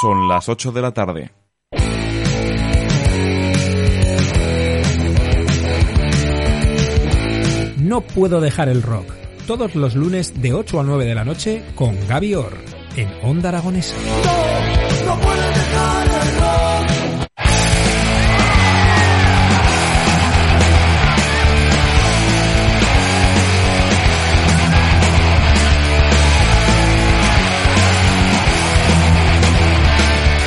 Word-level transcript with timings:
Son 0.00 0.28
las 0.28 0.48
8 0.48 0.72
de 0.72 0.82
la 0.82 0.92
tarde. 0.92 1.32
No 7.78 8.00
puedo 8.00 8.40
dejar 8.40 8.68
el 8.68 8.82
rock. 8.82 9.12
Todos 9.46 9.76
los 9.76 9.94
lunes 9.94 10.42
de 10.42 10.52
8 10.52 10.80
a 10.80 10.82
9 10.82 11.04
de 11.04 11.14
la 11.14 11.24
noche 11.24 11.62
con 11.76 11.96
Gaby 12.08 12.34
Orr 12.34 12.58
en 12.96 13.08
Onda 13.22 13.50
Aragonesa. 13.50 13.94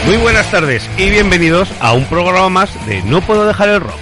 Muy 0.09 0.17
buenas 0.17 0.49
tardes 0.49 0.89
y 0.97 1.07
bienvenidos 1.11 1.69
a 1.79 1.93
un 1.93 2.03
programa 2.05 2.49
más 2.49 2.87
de 2.87 3.03
No 3.03 3.21
puedo 3.21 3.45
dejar 3.45 3.69
el 3.69 3.79
rock. 3.79 3.99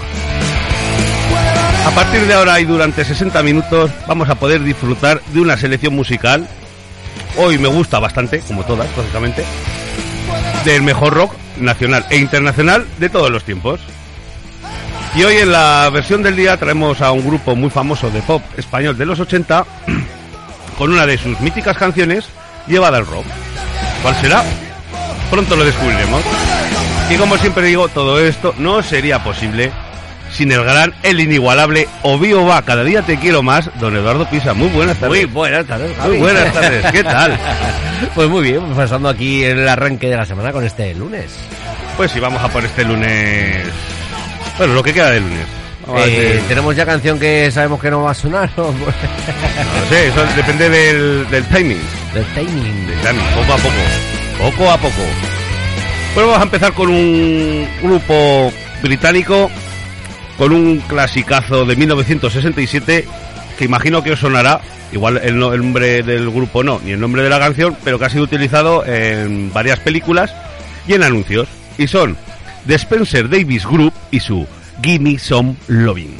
A 1.86 1.92
partir 1.92 2.22
de 2.26 2.34
ahora 2.34 2.62
y 2.62 2.64
durante 2.64 3.04
60 3.04 3.44
minutos 3.44 3.92
vamos 4.08 4.30
a 4.30 4.36
poder 4.36 4.64
disfrutar 4.64 5.22
de 5.34 5.42
una 5.42 5.58
selección 5.58 5.94
musical. 5.94 6.48
Hoy 7.36 7.58
me 7.58 7.68
gusta 7.68 8.00
bastante, 8.00 8.40
como 8.40 8.64
todas, 8.64 8.88
lógicamente, 8.96 9.44
del 10.64 10.82
mejor 10.82 11.14
rock 11.14 11.34
nacional 11.58 12.06
e 12.10 12.20
internacional 12.20 12.86
de 13.00 13.10
todos 13.10 13.30
los 13.30 13.44
tiempos. 13.44 13.82
Y 15.14 15.24
hoy 15.24 15.36
en 15.36 15.52
la 15.52 15.90
versión 15.92 16.24
del 16.24 16.38
día 16.38 16.56
traemos 16.56 17.02
a 17.02 17.12
un 17.12 17.28
grupo 17.28 17.54
muy 17.54 17.70
famoso 17.70 18.10
de 18.10 18.22
pop 18.22 18.42
español 18.56 18.98
de 18.98 19.06
los 19.06 19.20
80 19.20 19.66
con 20.78 20.90
una 20.90 21.06
de 21.06 21.18
sus 21.18 21.38
míticas 21.42 21.78
canciones 21.78 22.30
llevada 22.66 22.96
al 22.96 23.06
rock. 23.06 23.26
¿Cuál 24.02 24.16
será? 24.22 24.46
Pronto 25.30 25.56
lo 25.56 25.66
descubriremos. 25.66 26.22
Y 27.10 27.16
como 27.16 27.38
siempre 27.38 27.66
digo, 27.68 27.88
todo 27.88 28.20
esto 28.20 28.54
no 28.58 28.84
sería 28.84 29.24
posible 29.24 29.72
sin 30.32 30.52
el 30.52 30.64
gran, 30.64 30.94
el 31.04 31.20
inigualable 31.20 31.88
Obvio 32.04 32.46
va, 32.46 32.62
cada 32.62 32.84
día 32.84 33.02
te 33.02 33.18
quiero 33.18 33.44
más, 33.44 33.70
don 33.80 33.96
Eduardo 33.96 34.30
Pisa. 34.30 34.54
Muy 34.54 34.68
buenas 34.70 34.98
tardes. 34.98 35.24
Muy 35.24 35.26
buenas 35.26 35.66
tardes. 35.66 35.98
Muy 36.06 36.18
buenas 36.18 36.54
tardes, 36.54 36.86
¿qué 36.92 37.04
tal? 37.04 37.38
Pues 38.14 38.30
muy 38.30 38.44
bien, 38.44 38.62
pasando 38.76 39.10
aquí 39.10 39.44
el 39.44 39.68
arranque 39.68 40.08
de 40.08 40.18
la 40.18 40.26
semana 40.26 40.52
con 40.52 40.64
este 40.64 40.94
lunes. 40.94 41.32
Pues 41.96 42.12
sí, 42.12 42.20
vamos 42.20 42.44
a 42.44 42.48
por 42.48 42.64
este 42.64 42.84
lunes. 42.84 43.66
Bueno, 44.56 44.76
lo 44.76 44.84
que 44.84 44.94
queda 44.94 45.10
de 45.10 45.20
lunes. 45.20 45.46
Eh. 45.96 46.44
¿Tenemos 46.48 46.76
ya 46.76 46.86
canción 46.86 47.18
que 47.18 47.50
sabemos 47.50 47.82
que 47.82 47.90
no 47.90 48.04
va 48.04 48.12
a 48.12 48.14
sonar? 48.14 48.50
No 48.58 49.90
sé, 49.90 50.10
eso 50.10 50.24
depende 50.36 50.70
del, 50.70 51.28
del 51.32 51.44
timing. 51.46 51.82
Del 52.14 52.26
timing. 52.36 52.88
Del 52.88 53.00
timing, 53.00 53.26
poco 53.36 53.54
a 53.54 53.58
poco. 53.58 54.17
Poco 54.38 54.70
a 54.70 54.78
poco. 54.78 54.94
Bueno, 56.14 56.30
vamos 56.30 56.40
a 56.40 56.44
empezar 56.44 56.74
con 56.74 56.90
un 56.90 57.68
grupo 57.82 58.52
británico 58.82 59.50
con 60.38 60.52
un 60.52 60.80
clasicazo 60.82 61.66
de 61.66 61.76
1967 61.76 63.08
que 63.58 63.66
imagino 63.66 64.04
que 64.04 64.12
os 64.12 64.20
sonará, 64.20 64.62
igual 64.92 65.20
el, 65.24 65.38
no- 65.40 65.54
el 65.54 65.62
nombre 65.62 66.04
del 66.04 66.30
grupo 66.30 66.64
no, 66.64 66.80
ni 66.86 66.92
el 66.92 67.00
nombre 67.00 67.24
de 67.24 67.30
la 67.30 67.40
canción, 67.40 67.76
pero 67.84 67.98
que 67.98 68.06
ha 68.06 68.10
sido 68.10 68.24
utilizado 68.24 68.86
en 68.86 69.52
varias 69.52 69.80
películas 69.80 70.32
y 70.88 70.94
en 70.94 71.04
anuncios. 71.04 71.48
Y 71.80 71.88
son 71.88 72.16
The 72.68 72.76
Spencer 72.76 73.28
Davis 73.30 73.66
Group 73.66 73.94
y 74.12 74.20
su 74.20 74.46
Gimme 74.84 75.18
Some 75.18 75.56
Loving. 75.68 76.16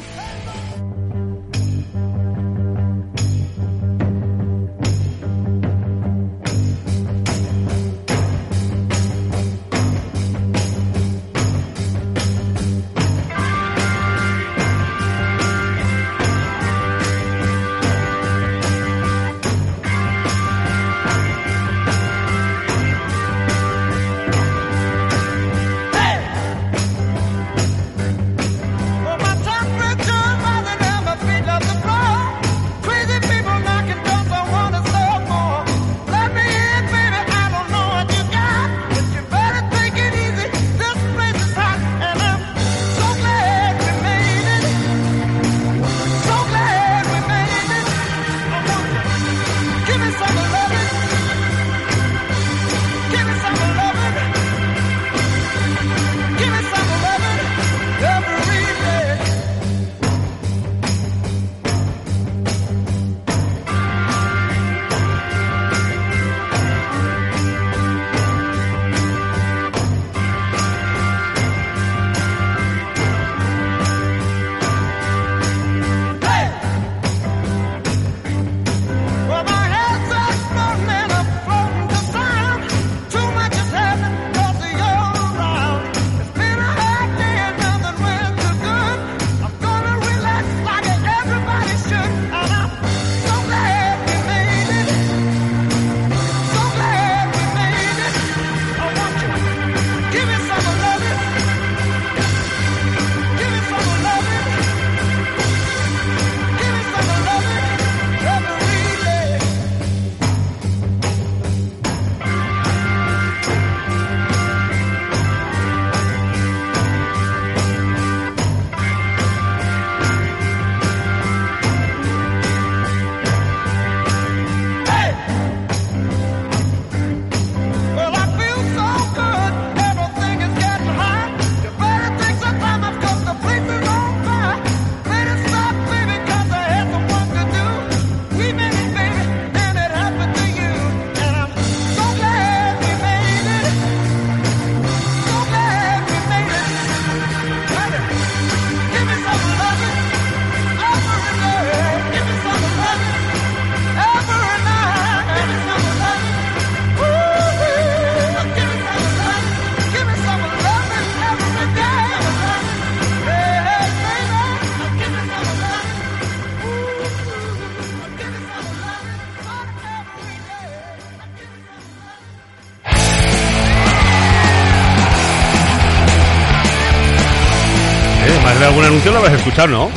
Lo 179.12 179.18
habrás 179.18 179.34
escuchado, 179.34 179.68
¿no? 179.68 179.90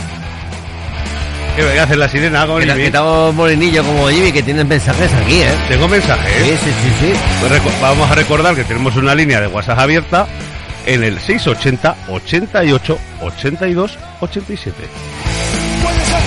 ¿Qué 1.56 1.64
voy 1.66 1.78
a 1.78 1.84
hacer 1.84 1.98
la 1.98 2.08
sirena 2.08 2.48
con 2.48 2.60
Que 2.60 2.66
te 2.66 2.72
has 2.72 2.78
quitado 2.78 3.34
molinillo 3.34 3.84
como 3.84 4.08
Jimmy, 4.08 4.32
que 4.32 4.42
tienes 4.42 4.66
mensajes 4.66 5.14
aquí, 5.14 5.42
¿eh? 5.42 5.54
Tengo 5.68 5.88
mensajes. 5.88 6.34
Sí, 6.46 6.50
sí, 6.50 6.72
sí, 6.72 6.94
sí. 7.00 7.20
Pues 7.42 7.82
vamos 7.82 8.10
a 8.10 8.16
recordar 8.16 8.56
que 8.56 8.64
tenemos 8.64 8.96
una 8.96 9.14
línea 9.14 9.42
de 9.42 9.48
WhatsApp 9.48 9.80
abierta 9.80 10.28
en 10.86 11.04
el 11.04 11.20
680 11.20 11.96
88 12.08 12.98
82 13.22 13.98
87. 14.22 14.78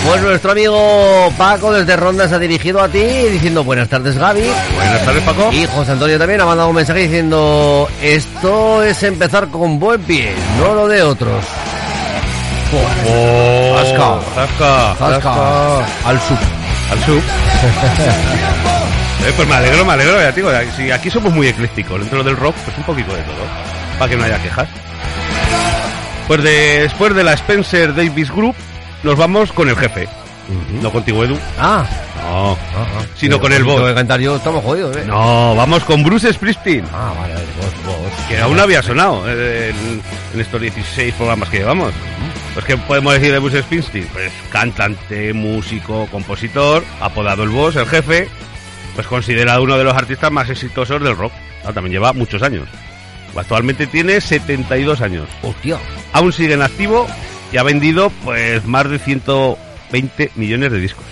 Pues 0.07 0.21
nuestro 0.21 0.53
amigo 0.53 1.33
Paco 1.39 1.73
desde 1.73 1.97
Ronda 1.97 2.29
se 2.29 2.35
ha 2.35 2.39
dirigido 2.39 2.83
a 2.83 2.89
ti 2.89 2.99
diciendo 2.99 3.65
buenas 3.65 3.89
tardes 3.89 4.19
Gaby. 4.19 4.43
Buenas 4.75 5.05
tardes, 5.05 5.23
Paco. 5.23 5.51
Y 5.53 5.65
José 5.67 5.93
Antonio 5.93 6.19
también 6.19 6.43
ha 6.43 6.45
mandado 6.45 6.69
un 6.69 6.77
mensaje 6.77 7.01
diciendo 7.01 7.89
esto 8.03 8.83
es 8.83 9.03
empezar 9.03 9.49
con 9.49 9.79
buen 9.79 10.03
pie, 10.03 10.35
no 10.59 10.75
lo 10.75 10.87
de 10.87 11.03
otros. 11.03 11.43
Oh, 12.73 13.77
Zasca. 13.79 14.21
zasca, 14.35 14.95
zasca. 14.99 15.79
Al 16.09 16.21
sub. 16.21 16.39
Al 16.91 16.99
sub. 17.05 17.23
Eh, 19.27 19.33
pues 19.37 19.49
me 19.49 19.55
alegro, 19.55 19.85
me 19.85 19.93
alegro, 19.95 20.21
ya 20.21 20.31
te 20.33 20.41
digo, 20.43 20.51
si 20.77 20.91
aquí 20.91 21.11
somos 21.11 21.33
muy 21.33 21.47
eclécticos, 21.49 21.99
dentro 22.01 22.23
del 22.23 22.37
rock, 22.37 22.55
pues 22.65 22.77
un 22.77 22.85
poquito 22.85 23.15
de 23.15 23.23
todo, 23.23 23.37
para 23.99 24.11
que 24.11 24.17
no 24.17 24.25
haya 24.25 24.43
quejas. 24.43 24.69
Pues 26.27 26.43
de- 26.43 26.83
después 26.83 27.15
de 27.15 27.25
la 27.25 27.33
Spencer 27.35 27.95
Davis 27.95 28.31
Group, 28.31 28.55
nos 29.03 29.17
vamos 29.17 29.51
con 29.53 29.69
el 29.69 29.77
jefe. 29.77 30.09
No 30.83 30.91
contigo, 30.93 31.25
Edu. 31.25 31.39
Ah, 31.59 31.85
No, 32.23 32.53
Ajá. 32.53 33.07
sino 33.17 33.39
con 33.41 33.53
el 33.53 33.65
boss. 33.65 33.95
cantar 33.95 34.21
yo, 34.21 34.37
estamos 34.37 34.63
jodidos, 34.65 34.95
¿eh? 34.97 35.05
No, 35.07 35.55
vamos 35.55 35.85
con 35.85 36.03
Bruce 36.03 36.31
Springsteen. 36.33 36.85
Ah, 36.93 37.13
vale, 37.19 37.35
vale, 37.35 37.47
vos, 37.57 37.97
vos. 37.97 38.13
Que 38.29 38.39
aún 38.41 38.57
no 38.57 38.63
había 38.63 38.83
sonado 38.83 39.25
eh, 39.27 39.71
en, 39.71 40.03
en 40.35 40.41
estos 40.41 40.61
16 40.61 41.15
programas 41.15 41.49
que 41.49 41.59
llevamos. 41.59 41.93
Pues 42.55 42.67
¿qué 42.67 42.77
podemos 42.77 43.13
decir 43.13 43.33
de 43.33 43.41
Bruce 43.41 43.63
Springsteen? 43.63 44.07
Pues 44.13 44.33
cantante, 44.51 45.33
músico, 45.33 46.07
compositor, 46.07 46.85
apodado 47.01 47.43
el 47.43 47.49
boss, 47.49 47.75
el 47.75 47.87
jefe, 47.87 48.29
pues 48.95 49.09
considerado 49.09 49.65
uno 49.65 49.77
de 49.77 49.83
los 49.83 49.97
artistas 49.97 50.31
más 50.31 50.49
exitosos 50.49 51.03
del 51.03 51.17
rock. 51.17 51.33
Ah, 51.65 51.73
también 51.73 51.95
lleva 51.95 52.13
muchos 52.13 52.43
años. 52.43 52.69
Actualmente 53.37 53.89
tiene 53.89 54.21
72 54.21 55.01
años. 55.01 55.29
Hostia. 55.43 55.79
Aún 56.13 56.33
sigue 56.33 56.55
en 56.55 56.63
activo 56.63 57.09
y 57.53 57.57
ha 57.57 57.65
vendido 57.65 58.11
pues 58.23 58.65
más 58.65 58.89
de 58.89 59.01
120 59.01 60.31
millones 60.37 60.71
de 60.71 60.79
discos. 60.79 61.05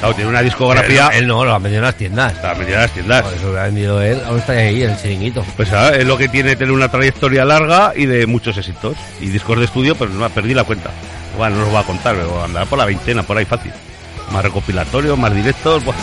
Claro, 0.00 0.14
tiene 0.14 0.30
una 0.30 0.42
discografía... 0.42 1.08
Él, 1.08 1.20
él 1.20 1.26
no, 1.26 1.44
lo 1.44 1.52
ha 1.54 1.58
vendido 1.58 1.78
en 1.78 1.84
las 1.84 1.94
tiendas. 1.94 2.34
La 2.42 2.54
mayoría 2.54 2.76
de 2.76 2.82
las 2.82 2.90
tiendas. 2.92 3.22
Por 3.22 3.34
eso 3.34 3.52
lo 3.52 3.60
ha 3.60 3.64
vendido 3.64 4.02
él. 4.02 4.20
Aún 4.26 4.38
está 4.38 4.52
ahí, 4.52 4.82
el 4.82 4.96
chiringuito. 4.96 5.44
Pues 5.56 5.70
es 5.72 6.04
lo 6.04 6.16
que 6.16 6.28
tiene 6.28 6.56
tener 6.56 6.72
una 6.72 6.88
trayectoria 6.88 7.44
larga 7.44 7.92
y 7.94 8.06
de 8.06 8.26
muchos 8.26 8.56
éxitos. 8.56 8.96
Y 9.20 9.28
discos 9.28 9.58
de 9.58 9.64
estudio, 9.66 9.94
pues 9.94 10.10
no 10.10 10.28
perdí 10.30 10.54
la 10.54 10.64
cuenta. 10.64 10.90
Bueno, 11.36 11.56
no 11.56 11.62
os 11.64 11.70
voy 11.70 11.80
a 11.80 11.84
contar, 11.84 12.16
pero 12.16 12.44
andará 12.44 12.66
por 12.66 12.78
la 12.78 12.84
veintena, 12.84 13.22
por 13.22 13.36
ahí 13.36 13.44
fácil. 13.44 13.72
Más 14.32 14.42
recopilatorios, 14.42 15.18
más 15.18 15.34
directos. 15.34 15.84
buah. 15.84 15.94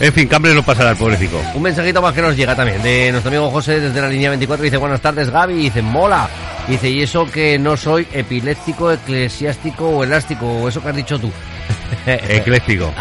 En 0.00 0.12
fin, 0.12 0.26
Cambre 0.26 0.54
no 0.54 0.62
pasará 0.62 0.90
el 0.90 0.96
pobrecito. 0.96 1.40
Un 1.54 1.62
mensajito 1.62 2.02
más 2.02 2.12
que 2.12 2.22
nos 2.22 2.36
llega 2.36 2.56
también 2.56 2.82
de 2.82 3.12
nuestro 3.12 3.30
amigo 3.30 3.50
José 3.50 3.80
desde 3.80 4.00
la 4.00 4.08
línea 4.08 4.30
24. 4.30 4.64
Dice, 4.64 4.76
buenas 4.76 5.00
tardes 5.00 5.30
Gaby. 5.30 5.54
Dice, 5.54 5.82
mola. 5.82 6.28
Dice, 6.66 6.88
y 6.88 7.02
eso 7.02 7.26
que 7.30 7.58
no 7.58 7.76
soy 7.76 8.06
epiléptico, 8.12 8.90
eclesiástico 8.90 9.88
o 9.88 10.04
elástico, 10.04 10.46
o 10.46 10.68
eso 10.68 10.82
que 10.82 10.88
has 10.88 10.96
dicho 10.96 11.18
tú. 11.18 11.30
Ecléctico. 12.06 12.92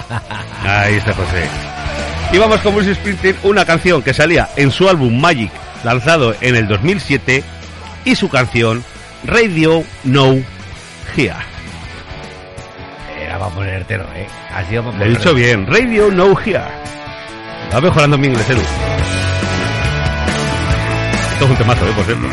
Ahí 0.63 0.95
está 0.95 1.13
José. 1.13 1.47
Y 2.31 2.37
vamos 2.37 2.59
con 2.61 2.75
Bruce 2.75 2.95
Springsteen, 2.95 3.37
una 3.43 3.65
canción 3.65 4.01
que 4.01 4.13
salía 4.13 4.49
en 4.55 4.71
su 4.71 4.89
álbum 4.89 5.19
Magic, 5.19 5.51
lanzado 5.83 6.35
en 6.41 6.55
el 6.55 6.67
2007, 6.67 7.43
y 8.05 8.15
su 8.15 8.29
canción 8.29 8.83
Radio 9.23 9.83
No 10.03 10.35
Here. 11.15 11.52
Para 13.43 13.55
ponértelo, 13.55 14.05
¿eh? 14.15 14.25
Ha 14.55 14.63
sido 14.63 14.83
para 14.85 14.99
Lo 14.99 15.03
he 15.03 15.09
dicho 15.09 15.33
bien, 15.33 15.67
Radio 15.67 16.09
No 16.09 16.33
Here. 16.39 16.61
Va 17.73 17.81
mejorando 17.81 18.17
mi 18.17 18.27
inglés, 18.27 18.49
Edu. 18.49 18.61
Esto 21.33 21.43
es 21.43 21.51
un 21.51 21.57
temazo, 21.57 21.85
¿eh? 21.85 21.91
Por 21.93 22.05
cierto. 22.05 22.27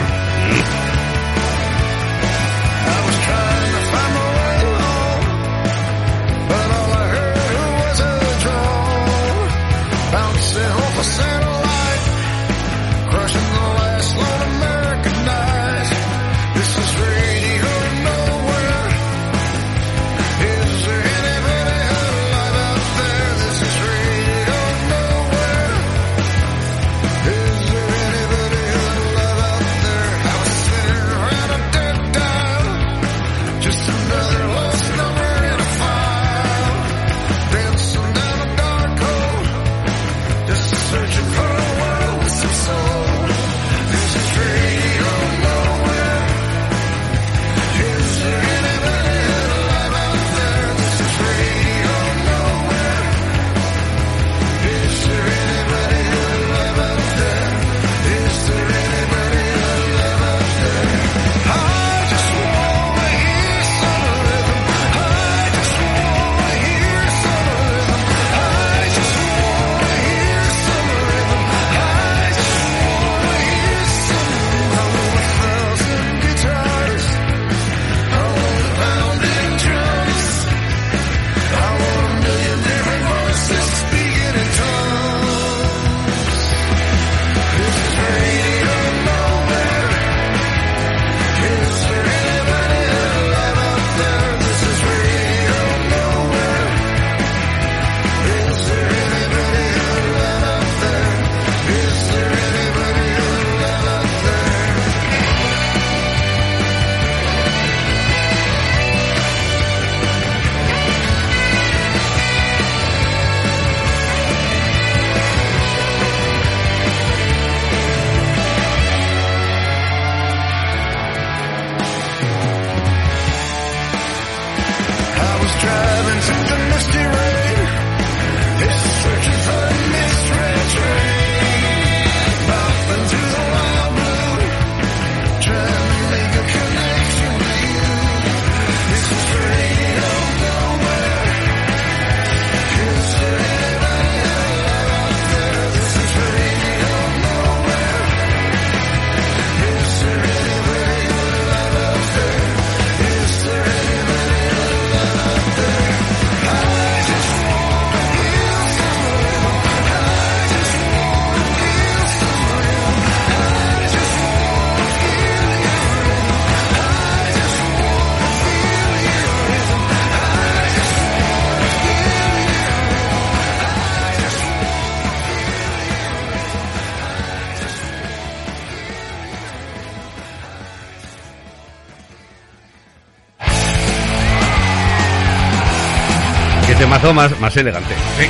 Más, 187.14 187.38
más 187.40 187.56
elegante. 187.56 187.94
Sí, 188.18 188.26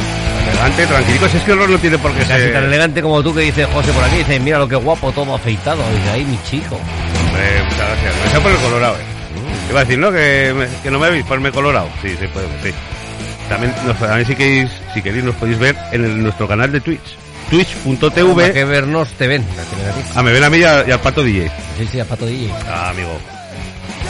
elegante, 0.51 0.87
tranquilo. 0.87 1.29
Si 1.29 1.37
es 1.37 1.43
que 1.43 1.53
el 1.53 1.59
no 1.71 1.79
tiene 1.79 1.99
por 1.99 2.13
qué 2.13 2.21
Casi 2.21 2.41
ser... 2.43 2.53
tan 2.53 2.65
elegante 2.65 3.03
como 3.03 3.23
tú 3.23 3.35
que 3.35 3.41
dice 3.43 3.65
José 3.67 3.93
por 3.93 4.05
aquí. 4.05 4.17
Dice, 4.19 4.41
mira 4.41 4.59
lo 4.59 4.69
que 4.69 4.77
guapo, 4.77 5.13
todo 5.13 5.35
afeitado. 5.35 5.83
Dice, 5.97 6.11
ahí 6.11 6.25
mi 6.25 6.39
chico. 6.49 6.77
Hombre, 6.77 7.63
muchas 7.65 7.79
gracias. 7.79 8.35
Me 8.35 8.41
por 8.41 8.53
el 8.53 8.59
colorado, 8.59 8.95
eh. 8.97 9.71
Iba 9.71 9.81
a 9.81 9.85
decir, 9.85 9.99
¿no? 9.99 10.11
Que, 10.11 10.53
me- 10.57 10.83
que 10.83 10.91
no 10.91 10.99
me 10.99 11.11
veis 11.11 11.25
ponerme 11.25 11.53
colorado. 11.53 11.89
Sí, 12.03 12.09
sí, 12.19 12.27
puede, 12.33 12.47
sí. 12.63 12.73
También, 13.49 13.73
nos, 13.87 13.99
también 13.99 14.27
si 14.27 14.35
queréis, 14.35 14.71
si 14.95 15.03
queréis 15.03 15.25
nos 15.25 15.35
podéis 15.37 15.59
ver 15.59 15.77
en 15.93 16.05
el- 16.05 16.23
nuestro 16.23 16.47
canal 16.49 16.71
de 16.73 16.81
Twitch. 16.81 17.17
Twitch.tv. 17.51 18.53
que 18.53 18.65
vernos 18.65 19.09
te 19.15 19.27
ven. 19.27 19.43
te. 19.45 20.05
Ah, 20.15 20.23
me 20.23 20.33
ven 20.33 20.45
a 20.45 20.51
mí 20.51 20.59
y, 20.59 20.65
a- 20.65 20.85
y 20.87 20.91
al 20.91 21.01
pato 21.01 21.23
DJ. 21.23 21.51
Sí, 21.79 21.89
sí, 21.91 22.01
a 22.01 22.05
Pato 22.05 22.27
DJ. 22.27 22.53
Ah, 22.69 22.91
amigo. 22.91 23.11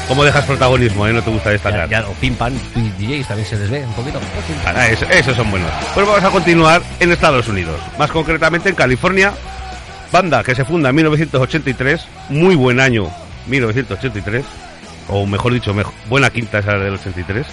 ¿Cómo 0.09 0.25
dejas 0.25 0.45
protagonismo, 0.45 1.07
eh? 1.07 1.13
No 1.13 1.23
te 1.23 1.31
gusta 1.31 1.47
Ya, 1.47 1.53
destacar. 1.53 1.89
ya, 1.89 2.01
o 2.09 2.13
Pim 2.15 2.35
Pam 2.35 2.53
DJs 3.01 3.29
también 3.29 3.49
se 3.49 3.57
les 3.57 3.71
ve 3.71 3.85
un 3.85 3.93
poquito. 3.95 4.21
Ah, 4.67 4.89
eso- 4.89 5.07
esos 5.11 5.37
son 5.37 5.51
buenos. 5.51 5.71
Pues 5.95 6.07
vamos 6.07 6.23
a 6.25 6.31
continuar 6.31 6.83
en 7.01 7.13
Estados 7.13 7.49
Unidos, 7.49 7.81
más 7.99 8.11
concretamente 8.11 8.69
en 8.69 8.75
California. 8.75 9.33
Banda 10.13 10.43
que 10.43 10.55
se 10.55 10.65
funda 10.65 10.91
en 10.91 10.97
1983, 10.97 12.05
muy 12.31 12.57
buen 12.57 12.81
año 12.81 13.09
1983, 13.47 14.45
o 15.09 15.25
mejor 15.27 15.53
dicho, 15.53 15.73
mejo- 15.73 15.95
buena 16.09 16.31
quinta 16.31 16.59
esa 16.59 16.73
del 16.79 16.95
83. 16.95 17.47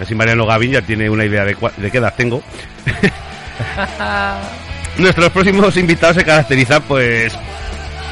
Así 0.00 0.14
Mariano 0.14 0.46
Gavín 0.46 0.72
ya 0.72 0.82
tiene 0.82 1.10
una 1.10 1.24
idea 1.24 1.44
de, 1.44 1.56
cua- 1.56 1.74
de 1.76 1.90
qué 1.90 1.98
edad 1.98 2.14
tengo. 2.16 2.42
Nuestros 4.98 5.30
próximos 5.30 5.76
invitados 5.76 6.16
se 6.16 6.24
caracterizan, 6.24 6.82
pues, 6.82 7.32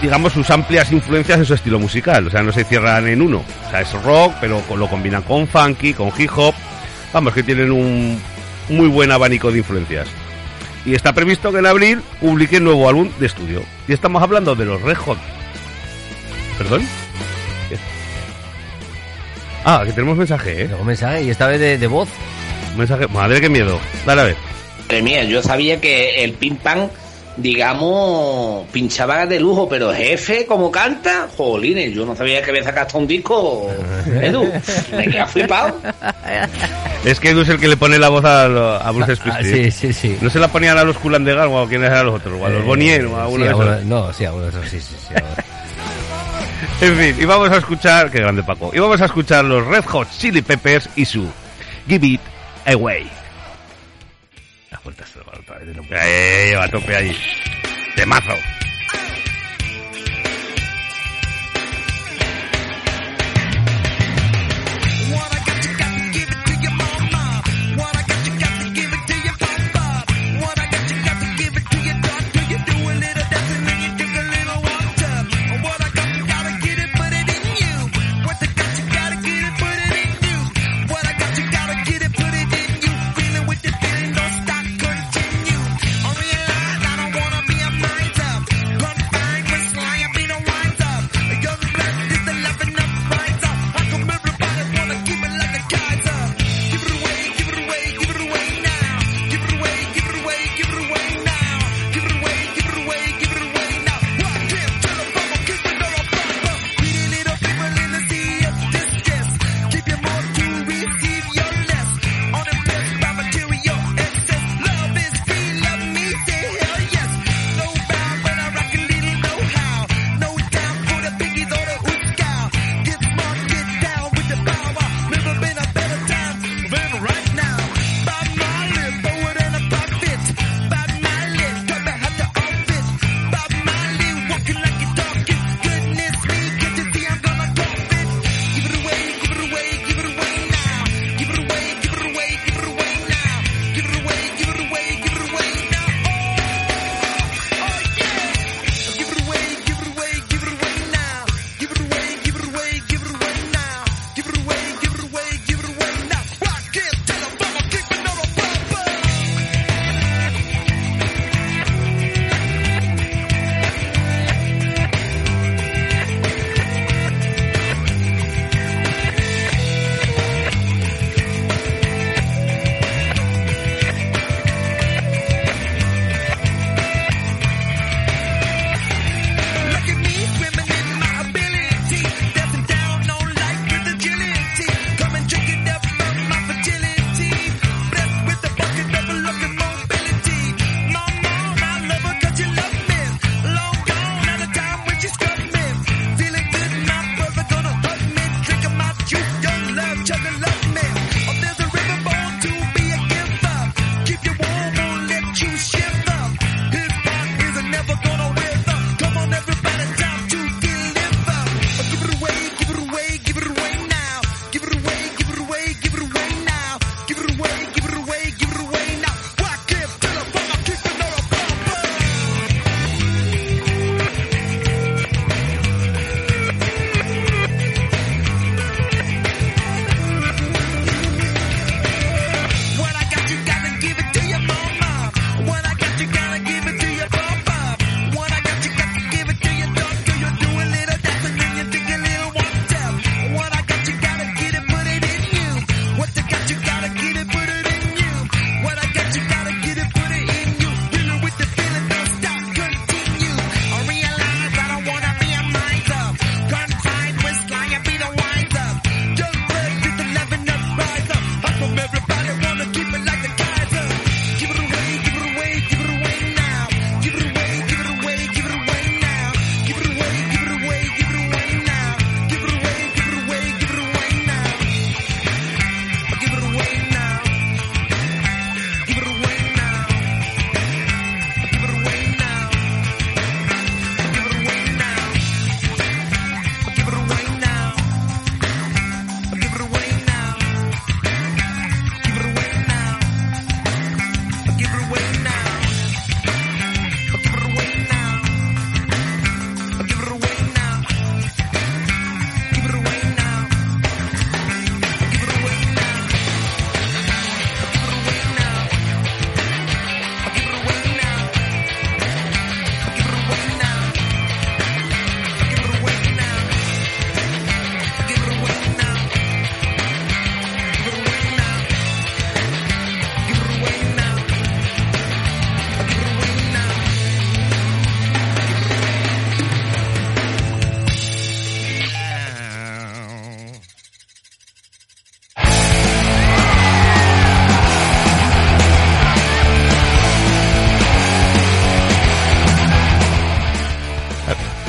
digamos, 0.02 0.32
sus 0.32 0.48
amplias 0.50 0.92
influencias 0.92 1.38
en 1.38 1.44
su 1.44 1.54
estilo 1.54 1.78
musical. 1.80 2.26
O 2.26 2.30
sea, 2.30 2.42
no 2.42 2.52
se 2.52 2.64
cierran 2.64 3.08
en 3.08 3.22
uno. 3.22 3.42
O 3.66 3.70
sea, 3.70 3.80
es 3.80 3.92
rock, 4.02 4.34
pero 4.40 4.62
lo 4.76 4.88
combinan 4.88 5.22
con 5.22 5.46
funky, 5.48 5.94
con 5.94 6.10
hip 6.16 6.30
hop. 6.36 6.54
Vamos, 7.12 7.32
que 7.34 7.42
tienen 7.42 7.72
un 7.72 8.20
muy 8.68 8.88
buen 8.88 9.10
abanico 9.10 9.50
de 9.50 9.58
influencias. 9.58 10.08
Y 10.84 10.94
está 10.94 11.12
previsto 11.12 11.52
que 11.52 11.58
en 11.58 11.66
abril 11.66 12.02
publiquen 12.20 12.64
nuevo 12.64 12.88
álbum 12.88 13.10
de 13.18 13.26
estudio. 13.26 13.62
Y 13.88 13.92
estamos 13.92 14.22
hablando 14.22 14.54
de 14.54 14.64
los 14.64 14.80
Red 14.82 14.96
Hot. 14.96 15.18
¿Perdón? 16.58 16.86
Ah, 19.64 19.82
que 19.84 19.92
tenemos 19.92 20.16
mensaje, 20.16 20.62
¿eh? 20.62 20.68
Luego 20.68 20.84
mensaje 20.84 21.24
y 21.24 21.30
esta 21.30 21.48
vez 21.48 21.58
de, 21.58 21.76
de 21.76 21.86
voz. 21.88 22.08
Mensaje. 22.76 23.08
Madre, 23.08 23.40
qué 23.40 23.48
miedo. 23.48 23.80
Dale 24.06 24.20
a 24.20 24.24
ver. 24.24 24.36
Madre 24.82 25.02
mía, 25.02 25.24
yo 25.24 25.42
sabía 25.42 25.80
que 25.80 26.22
el 26.22 26.34
pam, 26.34 26.88
digamos, 27.36 28.66
pinchaba 28.72 29.26
de 29.26 29.38
lujo, 29.40 29.68
pero 29.68 29.92
jefe, 29.92 30.46
como 30.46 30.70
canta, 30.70 31.28
jolines, 31.36 31.92
yo 31.94 32.06
no 32.06 32.16
sabía 32.16 32.42
que 32.42 32.50
había 32.50 32.64
sacado 32.64 32.86
hasta 32.86 32.98
un 32.98 33.06
disco, 33.06 33.70
Edu, 34.22 34.50
me 34.92 35.04
quedé 35.08 35.26
flipado. 35.26 35.76
Es 37.04 37.20
que 37.20 37.30
Edu 37.30 37.42
es 37.42 37.48
el 37.48 37.58
que 37.60 37.68
le 37.68 37.76
pone 37.76 37.98
la 37.98 38.08
voz 38.08 38.24
a, 38.24 38.48
lo- 38.48 38.74
a 38.74 38.90
Bruce 38.90 39.12
Ah, 39.12 39.16
Springsteen. 39.16 39.72
sí, 39.72 39.92
sí, 39.92 39.92
sí. 39.92 40.18
No 40.20 40.30
se 40.30 40.38
la 40.38 40.48
ponían 40.48 40.76
a 40.78 40.84
los 40.84 40.96
Cool 40.98 41.14
and 41.16 41.26
the 41.26 41.34
Gang 41.34 41.50
o 41.52 41.60
a 41.62 41.68
quiénes 41.68 41.90
eran 41.90 42.06
los 42.06 42.16
otros, 42.16 42.40
o 42.40 42.46
a 42.46 42.48
los 42.48 42.62
Eh, 42.62 42.66
Bonnier 42.66 43.06
o 43.06 43.16
a 43.16 43.28
uno 43.28 43.44
sí, 43.44 43.48
de 43.48 43.50
esos. 43.50 43.84
No, 43.84 44.12
sí, 44.12 44.24
a 44.24 44.32
uno 44.32 44.42
de 44.44 44.48
esos, 44.50 44.68
sí, 44.68 44.80
sí, 44.80 44.94
sí. 45.08 45.14
En 46.80 46.96
fin, 46.96 47.16
y 47.20 47.24
vamos 47.24 47.50
a 47.50 47.56
escuchar, 47.58 48.10
qué 48.10 48.18
grande 48.18 48.42
Paco, 48.42 48.70
y 48.74 48.78
vamos 48.78 49.00
a 49.00 49.06
escuchar 49.06 49.44
los 49.44 49.66
Red 49.66 49.84
Hot 49.86 50.08
Chili 50.18 50.42
Peppers 50.42 50.88
y 50.96 51.04
su 51.04 51.26
Give 51.88 52.06
It 52.06 52.20
Away. 52.66 53.06
Lo- 55.64 55.84
Eh, 55.90 56.54
va 56.56 56.64
a 56.64 56.68
tope 56.68 56.94
ahí. 56.96 57.16
De 57.96 58.06
mazo. 58.06 58.34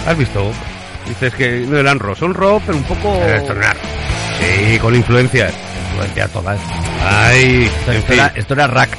¿Has 0.08 0.18
visto? 0.18 0.52
Dices 1.06 1.34
que 1.36 1.66
no 1.68 1.78
eran 1.78 2.00
rock, 2.00 2.18
son 2.18 2.34
rock, 2.34 2.64
pero 2.66 2.78
un 2.78 2.84
poco... 2.86 3.20
Sí, 4.40 4.80
con 4.80 4.96
influencias. 4.96 5.54
Influencia 5.90 6.28
total. 6.30 6.58
Ay, 7.06 7.66
Esto, 7.66 7.92
en 7.92 7.98
esto 7.98 8.08
fin, 8.14 8.20
era, 8.20 8.34
esto 8.36 8.54
era 8.54 8.68
rack. 8.68 8.98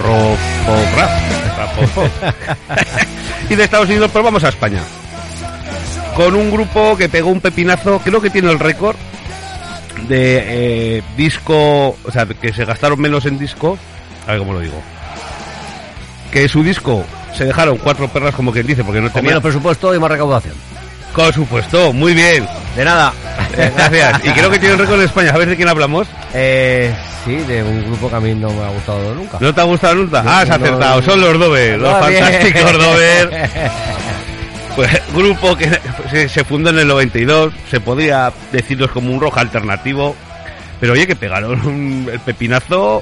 rock, 0.00 0.38
rap, 0.96 1.10
rap, 1.58 2.80
y 3.50 3.54
de 3.56 3.64
Estados 3.64 3.88
Unidos, 3.88 4.10
pues 4.12 4.24
vamos 4.24 4.44
a 4.44 4.48
España. 4.50 4.80
Con 6.14 6.36
un 6.36 6.52
grupo 6.52 6.96
que 6.96 7.08
pegó 7.08 7.30
un 7.30 7.40
pepinazo, 7.40 7.98
creo 7.98 8.20
que 8.20 8.30
tiene 8.30 8.52
el 8.52 8.60
récord 8.60 8.96
de 10.08 10.98
eh, 10.98 11.02
disco, 11.16 11.96
o 12.04 12.10
sea, 12.12 12.26
que 12.26 12.52
se 12.52 12.64
gastaron 12.64 13.00
menos 13.00 13.26
en 13.26 13.38
disco. 13.38 13.76
A 14.26 14.30
ver 14.32 14.38
cómo 14.38 14.52
lo 14.52 14.60
digo. 14.60 14.80
Que 16.30 16.48
su 16.48 16.62
disco 16.62 17.04
se 17.36 17.44
dejaron 17.44 17.76
cuatro 17.78 18.08
perras, 18.08 18.34
como 18.34 18.52
quien 18.52 18.66
dice, 18.66 18.84
porque 18.84 19.00
no 19.00 19.06
Con 19.08 19.14
tenía. 19.14 19.30
menos 19.30 19.42
presupuesto 19.42 19.94
y 19.94 19.98
más 19.98 20.10
recaudación. 20.10 20.54
Por 21.14 21.32
supuesto, 21.32 21.92
muy 21.92 22.12
bien. 22.14 22.46
De 22.76 22.84
nada. 22.84 23.12
Eh, 23.56 23.70
gracias. 23.76 24.20
Y 24.24 24.30
creo 24.30 24.50
que 24.50 24.58
tiene 24.58 24.74
un 24.74 24.80
récord 24.80 24.98
en 24.98 25.04
España. 25.06 25.30
A 25.32 25.38
ver 25.38 25.48
de 25.48 25.56
quién 25.56 25.68
hablamos. 25.68 26.08
Eh, 26.32 26.92
sí, 27.24 27.36
de 27.36 27.62
un 27.62 27.84
grupo 27.84 28.10
que 28.10 28.16
a 28.16 28.20
mí 28.20 28.34
no 28.34 28.50
me 28.50 28.64
ha 28.64 28.68
gustado 28.70 29.14
nunca. 29.14 29.38
¿No 29.40 29.54
te 29.54 29.60
ha 29.60 29.64
gustado 29.64 29.94
nunca? 29.94 30.24
Ah, 30.26 30.40
has 30.40 30.48
no, 30.48 30.54
acertado. 30.56 31.00
no. 31.00 31.06
Son 31.06 31.20
los 31.20 31.38
Dover, 31.38 31.78
los 31.78 31.92
fantásticos 32.00 32.72
Dover. 32.72 33.50
Pues 34.76 34.90
grupo 35.14 35.56
que 35.56 35.70
se, 36.10 36.28
se 36.28 36.42
fundó 36.42 36.70
en 36.70 36.80
el 36.80 36.88
92, 36.88 37.52
se 37.70 37.78
podía 37.78 38.32
decirlos 38.50 38.90
como 38.90 39.12
un 39.12 39.20
rock 39.20 39.38
alternativo, 39.38 40.16
pero 40.80 40.94
oye 40.94 41.06
que 41.06 41.14
pegaron 41.14 41.64
un- 41.64 42.08
el 42.12 42.18
pepinazo. 42.18 43.00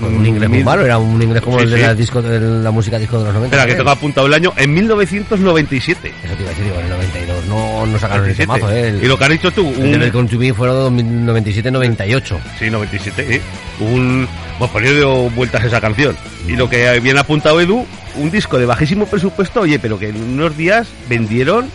Un 0.00 0.26
inglés 0.26 0.48
muy 0.48 0.64
malo, 0.64 0.84
era 0.84 0.98
un 0.98 1.20
inglés 1.20 1.42
como 1.42 1.58
Sí, 1.58 1.64
el 1.64 1.70
de 1.70 1.76
sí. 1.76 1.82
la, 1.82 1.94
disco, 1.94 2.22
de 2.22 2.40
la 2.40 2.70
música 2.70 2.98
disco 2.98 3.18
de 3.18 3.24
los 3.24 3.34
90. 3.34 3.56
Espera, 3.56 3.70
que 3.70 3.76
tengo 3.76 3.90
apuntado 3.90 4.26
el 4.26 4.34
año, 4.34 4.52
en 4.56 4.72
1997. 4.74 6.14
Eso 6.24 6.34
te 6.34 6.42
iba 6.42 6.50
a 6.50 6.54
decir, 6.54 6.64
digo, 6.64 6.76
en 6.78 6.84
el 6.84 6.90
92 6.90 7.46
no, 7.46 7.86
no 7.86 7.98
sacaron 7.98 8.28
ese 8.28 8.46
97. 8.46 8.46
mazo, 8.46 8.70
¿eh? 8.72 8.88
El, 8.88 9.04
Y 9.04 9.06
lo 9.06 9.18
que 9.18 9.24
has 9.24 9.30
dicho 9.30 9.50
tú, 9.50 9.68
el 9.68 9.98
de 9.98 10.06
un, 10.06 10.10
Con 10.10 10.28
to 10.28 10.38
Me 10.38 10.54
fueron 10.54 10.98
97-98. 11.26 12.38
Sí, 12.58 12.70
97, 12.70 13.36
¿eh? 13.36 13.42
Un... 13.80 14.28
Pues 14.58 14.70
por 14.70 14.82
ello 14.84 14.94
dio 14.94 15.30
vueltas 15.30 15.64
a 15.64 15.66
esa 15.66 15.80
canción. 15.80 16.16
Y 16.46 16.56
lo 16.56 16.68
que 16.68 17.00
bien 17.00 17.18
apuntado 17.18 17.60
Edu, 17.60 17.86
un 18.16 18.30
disco 18.30 18.58
de 18.58 18.66
bajísimo 18.66 19.06
presupuesto, 19.06 19.60
oye, 19.60 19.78
pero 19.78 19.98
que 19.98 20.08
en 20.08 20.22
unos 20.22 20.56
días 20.56 20.88
vendieron... 21.08 21.68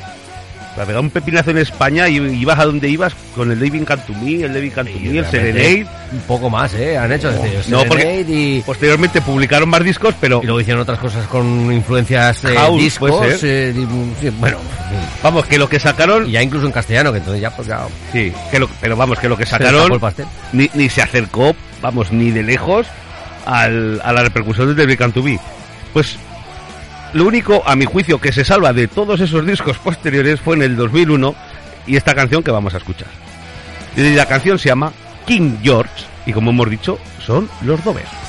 Pegar 0.86 1.02
un 1.02 1.10
pepinazo 1.10 1.50
en 1.52 1.58
España 1.58 2.08
y 2.08 2.18
ibas 2.18 2.60
a 2.60 2.66
donde 2.66 2.88
ibas 2.88 3.14
con 3.36 3.52
el 3.52 3.60
David 3.60 3.84
Cantumí, 3.84 4.44
el 4.44 4.54
David 4.54 4.74
Cantumí, 4.76 5.18
el 5.18 5.26
Serenade. 5.26 5.88
Un 6.12 6.20
poco 6.28 6.50
más, 6.50 6.74
¿eh? 6.76 6.98
Han 6.98 7.12
hecho. 7.12 7.30
es 7.30 7.42
decir, 7.42 7.60
No, 7.68 7.84
porque- 7.86 8.24
y, 8.28 8.62
Posteriormente 8.62 9.20
publicaron 9.22 9.68
más 9.70 9.84
discos, 9.84 10.14
pero 10.22 10.40
y 10.42 10.46
luego 10.46 10.62
hicieron 10.62 10.82
otras 10.84 11.00
cosas 11.00 11.26
con 11.28 11.72
influencias 11.74 12.42
House, 12.42 12.80
discos. 12.80 13.44
eh, 13.44 13.74
sí, 14.22 14.30
bueno, 14.40 14.58
vamos, 15.24 15.46
que 15.48 15.58
lo 15.58 15.68
que 15.68 15.80
sacaron... 15.80 16.28
y 16.30 16.34
ya 16.34 16.42
incluso 16.44 16.68
en 16.68 16.72
castellano, 16.72 17.12
que 17.12 17.18
entonces 17.18 17.42
ya, 17.42 17.50
pues 17.56 17.68
ya. 17.68 17.80
Sí, 18.14 18.32
que 18.52 18.60
lo- 18.60 18.70
pero 18.80 18.96
vamos, 18.96 19.18
que 19.20 19.28
lo 19.28 19.36
que 19.38 19.46
sacaron 19.46 20.00
ni, 20.54 20.70
ni 20.76 20.90
se 20.90 21.02
acercó, 21.02 21.56
vamos, 21.82 22.12
ni 22.12 22.32
de 22.32 22.44
lejos 22.44 22.86
al, 23.46 24.00
a 24.04 24.14
la 24.14 24.22
repercusión 24.24 24.68
de 24.68 24.76
David 24.76 24.98
Cantubi. 25.00 25.40
Pues 25.94 26.18
lo 27.14 27.26
único, 27.26 27.64
a 27.66 27.76
mi 27.76 27.86
juicio, 27.86 28.20
que 28.20 28.32
se 28.32 28.44
salva 28.44 28.74
de 28.74 28.88
todos 28.88 29.20
esos 29.22 29.46
discos 29.46 29.78
posteriores 29.78 30.42
fue 30.42 30.56
en 30.56 30.64
el 30.64 30.76
2001 30.76 31.36
y 31.88 31.96
esta 31.96 32.14
canción 32.14 32.44
que 32.44 32.52
vamos 32.52 32.74
a 32.74 32.78
escuchar. 32.78 33.08
La 33.96 34.26
canción 34.26 34.60
se 34.60 34.70
llama 34.70 34.92
King 35.26 35.58
George 35.64 36.06
y 36.26 36.34
como 36.34 36.52
hemos 36.52 36.70
dicho, 36.70 37.00
son 37.26 37.50
los 37.62 37.84
Dovers. 37.84 38.27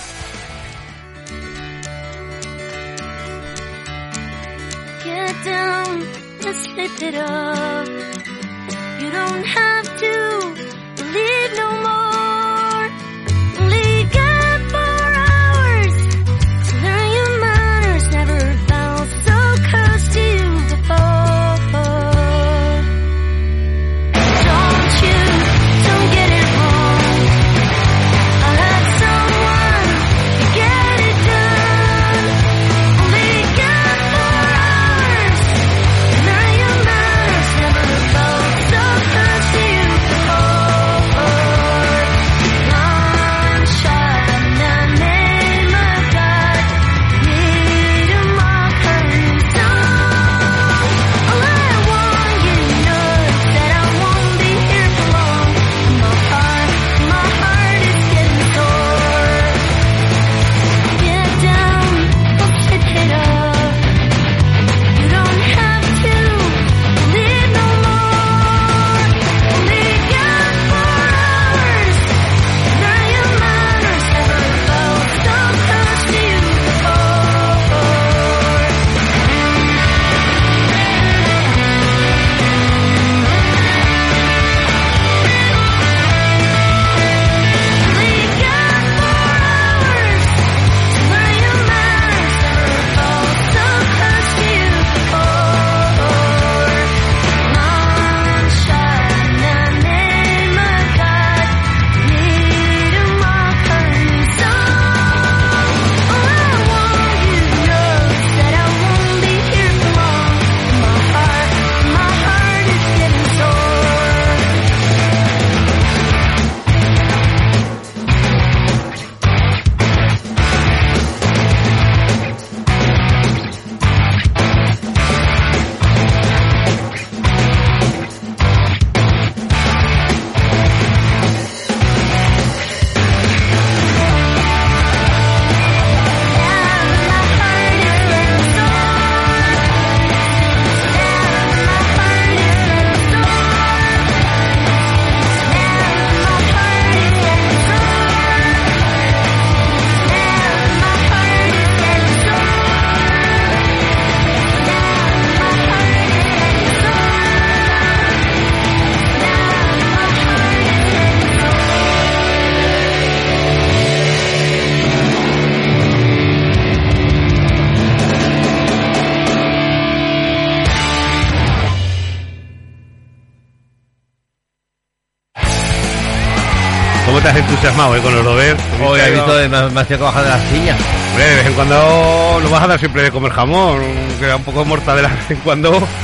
Entusiasmado 177.68 177.96
eh, 177.96 178.00
con 178.00 178.14
los 178.14 178.24
Robert? 178.24 178.61
Hoy 178.85 179.00
he 179.00 179.11
visto, 179.11 179.37
de- 179.37 179.48
me, 179.48 179.70
me 179.70 179.81
hacía 179.81 179.96
bajar 179.96 180.24
de 180.24 180.31
la 180.31 180.38
silla. 180.50 180.76
Hombre, 181.11 181.24
de 181.24 181.37
vez 181.37 181.46
en 181.46 181.52
cuando 181.54 182.40
no 182.42 182.50
vas 182.50 182.62
a 182.62 182.66
dar 182.66 182.78
siempre 182.78 183.02
de 183.02 183.11
comer 183.11 183.33
jamón, 183.33 183.81
que 184.18 184.26
da 184.26 184.37
un 184.37 184.44
poco 184.44 184.61
de 184.61 184.64
mortadela 184.66 185.09
de 185.09 185.14
vez 185.16 185.31
en 185.31 185.37
cuando. 185.38 185.83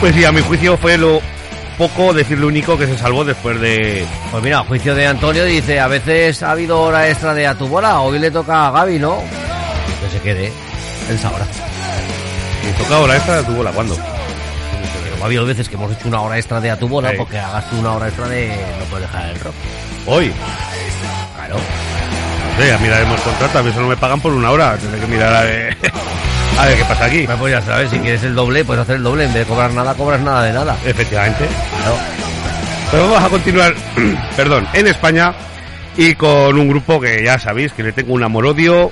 Pues 0.00 0.14
sí, 0.14 0.24
a 0.24 0.30
mi 0.30 0.40
juicio 0.42 0.76
fue 0.76 0.96
lo 0.96 1.20
poco, 1.76 2.14
decir 2.14 2.38
lo 2.38 2.46
único 2.46 2.78
que 2.78 2.86
se 2.86 2.96
salvó 2.96 3.24
después 3.24 3.60
de... 3.60 4.06
Pues 4.30 4.40
mira, 4.44 4.60
a 4.60 4.64
juicio 4.64 4.94
de 4.94 5.08
Antonio 5.08 5.44
dice, 5.44 5.80
a 5.80 5.88
veces 5.88 6.40
ha 6.44 6.52
habido 6.52 6.80
hora 6.82 7.08
extra 7.08 7.34
de 7.34 7.48
a 7.48 7.56
tu 7.56 7.66
bola, 7.66 7.98
hoy 7.98 8.20
le 8.20 8.30
toca 8.30 8.68
a 8.68 8.70
Gaby, 8.70 9.00
¿no? 9.00 9.16
Que 10.00 10.08
se 10.16 10.22
quede, 10.22 10.52
él 11.10 11.18
sabrá. 11.18 11.44
¿Y 12.62 12.80
toca 12.80 12.98
hora 13.00 13.16
esta 13.16 13.38
de 13.38 13.42
tu 13.42 13.52
bola? 13.56 13.72
¿Cuándo? 13.72 13.98
Ha 15.20 15.24
habido 15.24 15.44
veces 15.44 15.68
que 15.68 15.74
hemos 15.74 15.90
hecho 15.90 16.06
una 16.06 16.20
hora 16.20 16.36
extra 16.36 16.60
de 16.60 16.70
a 16.70 16.78
tu 16.78 16.86
bola 16.86 17.10
Sí. 17.10 17.16
porque 17.18 17.40
hagas 17.40 17.68
tú 17.68 17.80
una 17.80 17.94
hora 17.94 18.06
extra 18.06 18.28
de 18.28 18.46
no 18.78 18.84
puedes 18.84 19.10
dejar 19.10 19.30
el 19.30 19.40
rock. 19.40 19.54
Hoy. 20.06 20.32
Sé, 22.58 22.66
ya 22.66 22.78
miraremos 22.78 23.20
contrato, 23.20 23.60
a 23.60 23.62
mí 23.62 23.70
eso 23.70 23.80
no 23.80 23.86
me 23.86 23.96
pagan 23.96 24.20
por 24.20 24.32
una 24.32 24.50
hora, 24.50 24.76
tendré 24.76 24.98
que 24.98 25.06
mirar 25.06 25.32
a 25.32 25.42
ver, 25.42 25.76
a 26.58 26.66
ver 26.66 26.76
qué 26.76 26.84
pasa 26.84 27.04
aquí. 27.04 27.24
Me 27.26 27.36
pues 27.36 27.52
ya 27.52 27.62
sabes, 27.62 27.88
si 27.88 27.98
quieres 28.00 28.24
el 28.24 28.34
doble, 28.34 28.64
puedes 28.64 28.82
hacer 28.82 28.96
el 28.96 29.04
doble. 29.04 29.24
En 29.26 29.32
vez 29.32 29.46
de 29.46 29.48
cobrar 29.48 29.72
nada, 29.72 29.94
cobras 29.94 30.20
nada 30.20 30.42
de 30.42 30.52
nada. 30.52 30.76
Efectivamente. 30.84 31.46
Claro. 31.80 31.96
Pero 32.90 33.02
vamos 33.04 33.22
a 33.22 33.28
continuar, 33.28 33.74
perdón, 34.36 34.66
en 34.72 34.88
España 34.88 35.34
y 35.96 36.16
con 36.16 36.58
un 36.58 36.68
grupo 36.68 37.00
que 37.00 37.22
ya 37.22 37.38
sabéis 37.38 37.72
que 37.72 37.84
le 37.84 37.92
tengo 37.92 38.14
un 38.14 38.24
amor-odio. 38.24 38.90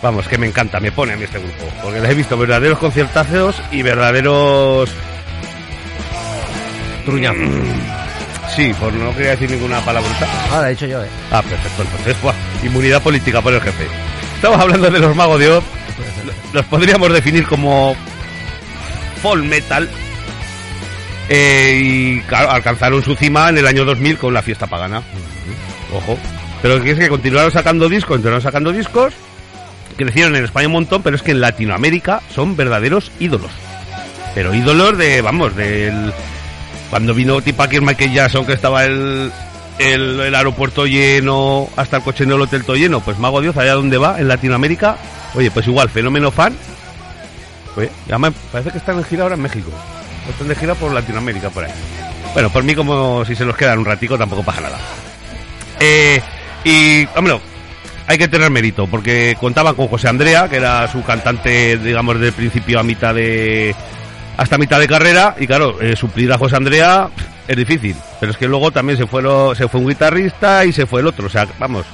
Vamos, 0.00 0.28
que 0.28 0.38
me 0.38 0.46
encanta, 0.46 0.78
me 0.78 0.92
pone 0.92 1.14
a 1.14 1.16
mí 1.16 1.24
este 1.24 1.40
grupo. 1.40 1.64
Porque 1.82 2.00
les 2.00 2.10
he 2.10 2.14
visto 2.14 2.38
verdaderos 2.38 2.78
conciertazos 2.78 3.60
y 3.72 3.82
verdaderos... 3.82 4.90
Truñazo. 7.04 7.40
Sí, 8.56 8.74
por 8.74 8.92
no 8.92 9.14
quería 9.14 9.30
decir 9.30 9.48
ninguna 9.48 9.80
palabrota. 9.80 10.26
Ah, 10.52 10.60
lo 10.60 10.66
he 10.66 10.70
dicho 10.70 10.86
yo, 10.86 11.02
eh. 11.02 11.08
Ah, 11.30 11.40
perfecto, 11.40 11.82
entonces, 11.82 12.20
buah, 12.20 12.34
inmunidad 12.62 13.02
política 13.02 13.40
por 13.40 13.52
el 13.52 13.60
jefe. 13.60 13.86
Estamos 14.36 14.60
hablando 14.60 14.90
de 14.90 14.98
los 14.98 15.14
magos 15.14 15.38
de 15.38 15.50
Oz. 15.50 15.64
Los 16.52 16.64
podríamos 16.66 17.12
definir 17.12 17.46
como 17.46 17.94
folk 19.22 19.44
metal. 19.44 19.88
Eh, 21.28 21.80
y 21.82 22.20
claro, 22.22 22.50
alcanzaron 22.50 23.02
su 23.02 23.14
cima 23.14 23.48
en 23.50 23.58
el 23.58 23.66
año 23.66 23.84
2000 23.84 24.18
con 24.18 24.34
la 24.34 24.42
fiesta 24.42 24.66
pagana. 24.66 25.02
Ojo. 25.94 26.18
Pero 26.62 26.82
que 26.82 26.90
es 26.90 26.98
que 26.98 27.08
continuaron 27.08 27.52
sacando 27.52 27.88
discos, 27.88 28.16
continuaron 28.16 28.42
sacando 28.42 28.72
discos. 28.72 29.14
Crecieron 29.96 30.34
en 30.36 30.44
España 30.44 30.66
un 30.66 30.72
montón, 30.74 31.02
pero 31.02 31.16
es 31.16 31.22
que 31.22 31.30
en 31.32 31.40
Latinoamérica 31.40 32.22
son 32.34 32.56
verdaderos 32.56 33.10
ídolos. 33.20 33.50
Pero 34.34 34.54
ídolos 34.54 34.96
de, 34.96 35.20
vamos, 35.20 35.54
del... 35.56 36.12
Cuando 36.88 37.14
vino 37.14 37.38
el 37.38 37.82
Michael 37.82 38.12
Jackson, 38.12 38.44
que 38.44 38.52
estaba 38.52 38.84
el, 38.84 39.30
el, 39.80 40.34
aeropuerto 40.34 40.86
lleno, 40.86 41.68
hasta 41.76 41.98
el 41.98 42.02
coche 42.02 42.24
en 42.24 42.32
el 42.32 42.40
hotel 42.40 42.64
todo 42.64 42.76
lleno, 42.76 43.00
pues 43.00 43.18
Mago 43.18 43.40
Dios, 43.40 43.56
allá 43.56 43.74
donde 43.74 43.98
va, 43.98 44.20
en 44.20 44.28
Latinoamérica, 44.28 44.96
oye, 45.34 45.50
pues 45.50 45.66
igual, 45.66 45.88
fenómeno 45.88 46.30
fan. 46.30 46.54
Oye, 47.76 47.90
además 48.08 48.34
parece 48.52 48.70
que 48.72 48.78
están 48.78 48.98
en 48.98 49.04
gira 49.04 49.22
ahora 49.22 49.36
en 49.36 49.42
México. 49.42 49.70
Están 50.28 50.48
de 50.48 50.54
gira 50.54 50.74
por 50.74 50.92
Latinoamérica, 50.92 51.50
por 51.50 51.64
ahí. 51.64 51.72
Bueno, 52.34 52.50
por 52.50 52.62
mí 52.62 52.74
como 52.74 53.24
si 53.24 53.34
se 53.34 53.44
los 53.44 53.56
quedan 53.56 53.78
un 53.78 53.84
ratico 53.84 54.18
tampoco 54.18 54.42
pasa 54.42 54.60
nada. 54.60 54.78
Eh, 55.80 56.20
y, 56.64 57.06
hombre, 57.16 57.40
hay 58.06 58.18
que 58.18 58.28
tener 58.28 58.50
mérito, 58.50 58.86
porque 58.86 59.36
contaban 59.40 59.74
con 59.74 59.88
José 59.88 60.08
Andrea, 60.08 60.48
que 60.48 60.56
era 60.56 60.86
su 60.88 61.02
cantante, 61.02 61.78
digamos, 61.78 62.20
del 62.20 62.32
principio 62.32 62.78
a 62.80 62.82
mitad 62.82 63.14
de... 63.14 63.74
hasta 64.36 64.58
mitad 64.58 64.78
de 64.78 64.88
carrera, 64.88 65.36
y 65.38 65.46
claro, 65.46 65.80
eh, 65.80 65.96
suplir 65.96 66.32
a 66.32 66.38
José 66.38 66.56
Andrea 66.56 67.08
es 67.50 67.56
difícil, 67.56 67.96
pero 68.20 68.30
es 68.30 68.38
que 68.38 68.46
luego 68.46 68.70
también 68.70 68.96
se 68.96 69.08
fue, 69.08 69.26
un 69.26 69.88
guitarrista 69.88 70.64
y 70.64 70.72
se 70.72 70.86
fue 70.86 71.00
el 71.00 71.08
otro, 71.08 71.26
o 71.26 71.28
sea, 71.28 71.48
vamos, 71.58 71.84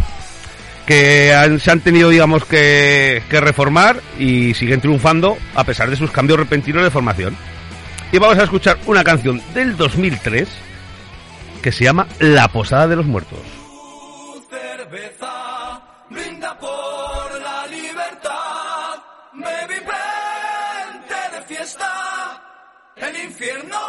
que 0.84 1.32
se 1.58 1.70
han 1.70 1.80
tenido, 1.80 2.10
digamos, 2.10 2.44
que, 2.44 3.22
reformar 3.30 4.02
y 4.18 4.52
siguen 4.52 4.82
triunfando 4.82 5.38
a 5.54 5.64
pesar 5.64 5.88
de 5.88 5.96
sus 5.96 6.10
cambios 6.10 6.38
repentinos 6.38 6.84
de 6.84 6.90
formación. 6.90 7.34
Y 8.12 8.18
vamos 8.18 8.36
a 8.36 8.42
escuchar 8.42 8.76
una 8.84 9.02
canción 9.02 9.40
del 9.54 9.78
2003 9.78 10.46
que 11.62 11.72
se 11.72 11.84
llama 11.84 12.06
La 12.18 12.48
Posada 12.48 12.86
de 12.88 12.96
los 12.96 13.06
Muertos. 13.06 13.38
cerveza, 14.50 15.80
brinda 16.10 16.58
por 16.58 17.40
la 17.40 17.66
libertad. 17.66 19.00
Vente 19.32 19.74
de 21.32 21.42
fiesta. 21.48 22.42
El 22.96 23.24
infierno 23.24 23.85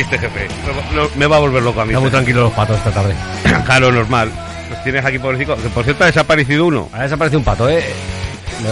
Este 0.00 0.18
jefe. 0.18 0.48
Me 0.66 0.72
va- 0.72 0.90
no- 0.92 1.08
me 1.16 1.26
va 1.26 1.36
a 1.36 1.40
volver 1.40 1.62
loco 1.62 1.80
a 1.80 1.84
mí. 1.84 1.90
Está 1.92 2.00
muy 2.00 2.08
este 2.08 2.16
tranquilo 2.16 2.40
los 2.42 2.52
patos 2.52 2.76
esta 2.78 2.90
tarde. 2.90 3.14
Claro, 3.64 3.92
normal. 3.92 4.30
Los 4.70 4.82
tienes 4.82 5.04
aquí 5.04 5.18
pobrecito. 5.18 5.56
Que 5.56 5.68
por 5.68 5.84
cierto 5.84 6.04
ha 6.04 6.06
desaparecido 6.08 6.66
uno. 6.66 6.88
Ha 6.92 7.02
desaparecido 7.02 7.38
un 7.38 7.44
pato, 7.44 7.68
¿eh? 7.68 7.82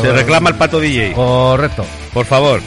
Se 0.00 0.12
reclama 0.12 0.50
el 0.50 0.56
pato 0.56 0.80
DJ. 0.80 1.12
Correcto. 1.12 1.84
Por 2.12 2.24
favor. 2.26 2.60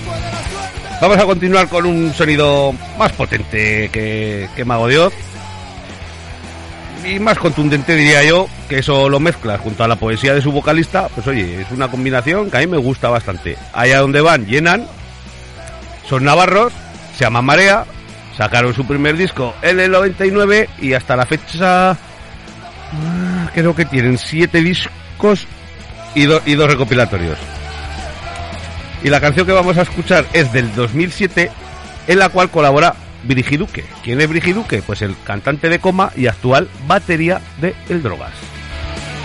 Vamos 1.01 1.17
a 1.17 1.25
continuar 1.25 1.67
con 1.67 1.85
un 1.85 2.13
sonido 2.13 2.73
más 2.97 3.11
potente 3.11 3.89
que, 3.91 4.47
que 4.55 4.65
Mago 4.65 4.87
de 4.87 4.99
Oz. 4.99 5.13
Y 7.03 7.19
más 7.19 7.37
contundente 7.37 7.95
diría 7.95 8.23
yo, 8.23 8.47
que 8.67 8.79
eso 8.79 9.09
lo 9.09 9.19
mezclas 9.19 9.59
junto 9.59 9.83
a 9.83 9.87
la 9.87 9.95
poesía 9.95 10.33
de 10.33 10.41
su 10.41 10.51
vocalista, 10.51 11.07
pues 11.13 11.27
oye, 11.27 11.61
es 11.61 11.67
una 11.71 11.87
combinación 11.89 12.49
que 12.49 12.57
a 12.57 12.59
mí 12.61 12.67
me 12.67 12.77
gusta 12.77 13.09
bastante. 13.09 13.57
Allá 13.73 13.99
donde 13.99 14.21
van, 14.21 14.47
llenan, 14.47 14.87
son 16.09 16.23
navarros, 16.23 16.73
se 17.15 17.25
llama 17.25 17.43
Marea, 17.43 17.85
sacaron 18.37 18.73
su 18.73 18.85
primer 18.85 19.15
disco 19.17 19.53
en 19.61 19.79
el 19.79 19.91
99 19.91 20.69
y 20.81 20.93
hasta 20.93 21.15
la 21.15 21.25
fecha 21.25 21.91
ah, 21.91 21.97
creo 23.53 23.75
que 23.75 23.85
tienen 23.85 24.17
siete 24.17 24.61
discos 24.61 25.47
y, 26.13 26.25
do- 26.25 26.41
y 26.45 26.55
dos 26.55 26.69
recopilatorios. 26.69 27.37
Y 29.03 29.09
la 29.09 29.21
canción 29.21 29.45
que 29.45 29.51
vamos 29.51 29.77
a 29.77 29.83
escuchar 29.83 30.25
es 30.33 30.51
del 30.51 30.73
2007, 30.73 31.51
en 32.07 32.19
la 32.19 32.29
cual 32.29 32.49
colabora 32.49 32.95
Brigiduque. 33.23 33.85
¿Quién 34.03 34.19
es 34.21 34.27
Brigiduque? 34.29 34.81
Pues 34.81 35.01
el 35.01 35.15
cantante 35.23 35.69
de 35.69 35.79
coma 35.79 36.11
y 36.15 36.27
actual 36.27 36.69
batería 36.87 37.39
de 37.59 37.75
El 37.89 38.01
Drogas. 38.01 38.31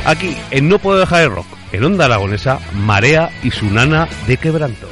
Aquí, 0.04 0.36
en 0.50 0.68
No 0.68 0.78
Puedo 0.78 0.98
Dejar 0.98 1.22
el 1.22 1.30
Rock, 1.30 1.46
en 1.72 1.84
Onda 1.84 2.06
Aragonesa, 2.06 2.58
Marea 2.74 3.30
y 3.42 3.50
su 3.50 3.66
nana 3.70 4.08
de 4.26 4.36
quebranto. 4.36 4.88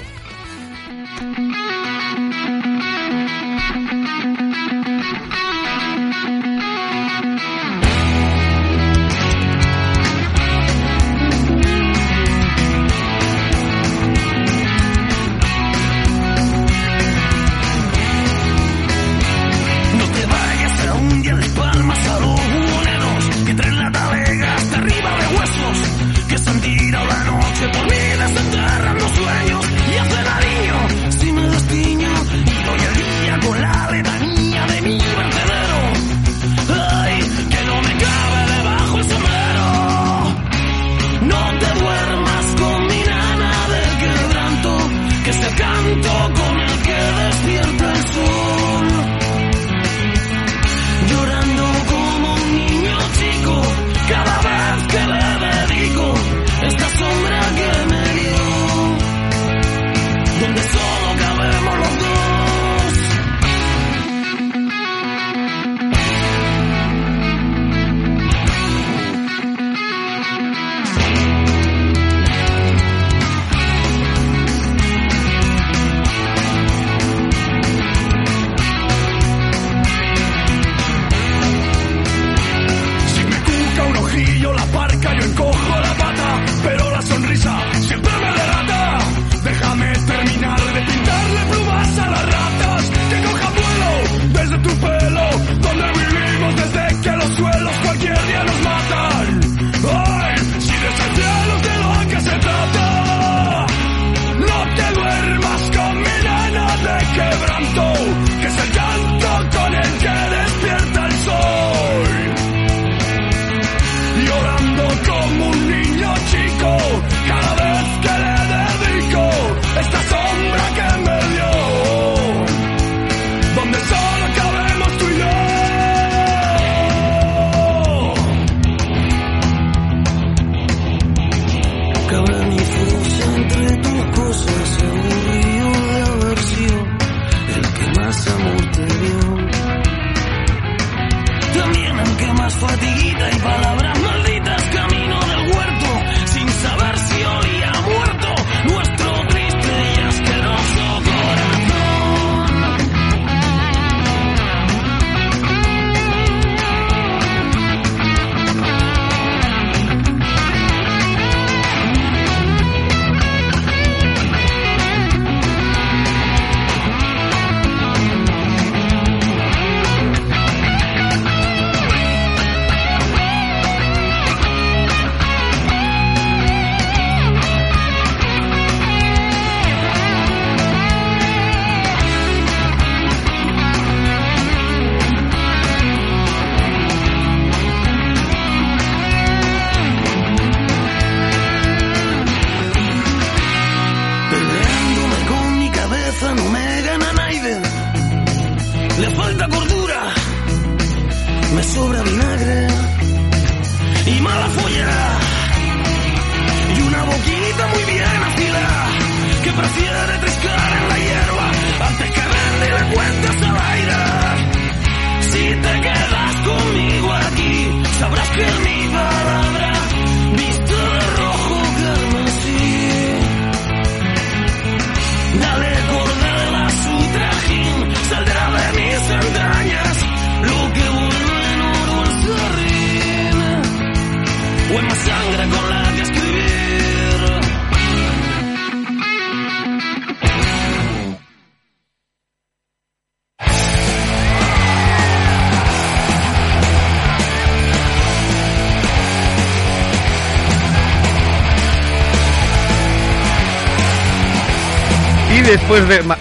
Después 255.51 255.89
de... 255.89 256.03
No, 256.03 256.17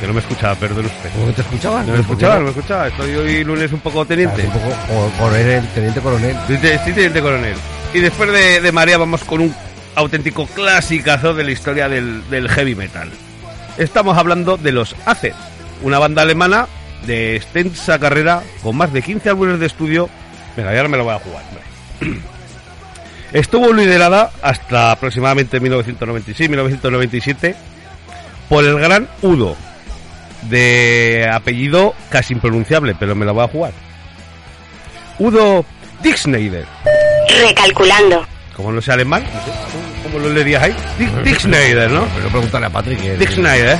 que 0.00 0.06
no 0.06 0.12
me 0.12 0.20
escuchaba, 0.20 0.54
perdón 0.56 0.84
usted. 0.86 1.10
¿Cómo 1.14 1.26
que 1.28 1.32
te 1.32 1.40
escuchaban? 1.42 1.86
No 1.86 1.94
me 1.94 2.00
escuchaba, 2.00 2.34
no 2.36 2.42
me 2.42 2.50
escuchaba. 2.50 2.88
Estoy 2.88 3.14
hoy 3.14 3.42
lunes 3.42 3.72
un 3.72 3.80
poco 3.80 4.04
teniente. 4.04 4.42
Un 4.42 4.50
poco 4.52 4.68
co- 4.68 5.10
coronel, 5.18 5.66
teniente 5.74 6.00
coronel. 6.00 6.36
Sí, 6.46 6.58
teniente 6.92 7.22
coronel. 7.22 7.54
Y 7.94 8.00
después 8.00 8.30
de, 8.32 8.60
de 8.60 8.72
María 8.72 8.98
vamos 8.98 9.24
con 9.24 9.40
un 9.40 9.54
auténtico 9.94 10.46
clasicazo 10.46 11.32
de 11.34 11.44
la 11.44 11.50
historia 11.52 11.88
del, 11.88 12.28
del 12.28 12.48
heavy 12.50 12.74
metal. 12.74 13.10
Estamos 13.78 14.18
hablando 14.18 14.58
de 14.58 14.72
los 14.72 14.94
Acer, 15.06 15.32
una 15.82 15.98
banda 15.98 16.20
alemana 16.22 16.66
de 17.06 17.36
extensa 17.36 17.98
carrera 17.98 18.42
con 18.62 18.76
más 18.76 18.92
de 18.92 19.00
15 19.00 19.30
álbumes 19.30 19.58
de 19.58 19.66
estudio. 19.66 20.10
Venga, 20.54 20.70
ya 20.72 20.78
ahora 20.80 20.88
me 20.90 20.98
lo 20.98 21.04
voy 21.04 21.14
a 21.14 21.18
jugar. 21.18 21.42
venga. 22.00 22.16
Estuvo 23.32 23.72
liderada 23.72 24.30
hasta 24.42 24.92
aproximadamente 24.92 25.62
1996-1997 25.62 27.54
por 28.48 28.64
el 28.64 28.78
gran 28.78 29.08
Udo, 29.22 29.56
de 30.42 31.28
apellido 31.32 31.94
casi 32.10 32.34
impronunciable, 32.34 32.94
pero 32.98 33.14
me 33.14 33.24
lo 33.24 33.34
voy 33.34 33.44
a 33.44 33.48
jugar. 33.48 33.72
Udo 35.18 35.64
Dixneider. 36.02 36.66
Recalculando. 37.46 38.26
Como 38.56 38.72
no 38.72 38.80
sé 38.82 38.92
alemán, 38.92 39.22
no 39.24 39.40
sé, 39.44 39.50
¿cómo 40.02 40.18
lo 40.18 40.28
leerías 40.30 40.62
ahí? 40.62 40.74
Schneider, 41.38 41.90
¿no? 41.90 42.06
Pero 42.16 42.28
pregúntale 42.28 42.66
a 42.66 42.70
Patrick. 42.70 43.00
que- 43.00 43.16
Dick 43.16 43.30
Schneider. 43.30 43.78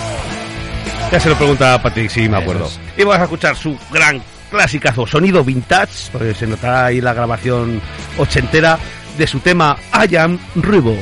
Ya 1.10 1.20
se 1.20 1.28
lo 1.28 1.36
pregunta 1.36 1.74
a 1.74 1.82
Patrick, 1.82 2.08
sí, 2.08 2.26
me 2.28 2.38
acuerdo. 2.38 2.70
Y 2.96 3.02
vamos 3.02 3.18
a 3.20 3.24
escuchar 3.24 3.54
su 3.54 3.76
gran 3.90 4.22
clásicazo, 4.50 5.06
sonido 5.06 5.44
vintage, 5.44 6.10
porque 6.10 6.32
se 6.34 6.46
nota 6.46 6.86
ahí 6.86 7.00
la 7.02 7.12
grabación 7.12 7.80
ochentera 8.18 8.78
de 9.18 9.26
su 9.26 9.40
tema 9.40 9.76
I 10.10 10.16
Am 10.16 10.38
Rebel. 10.56 10.98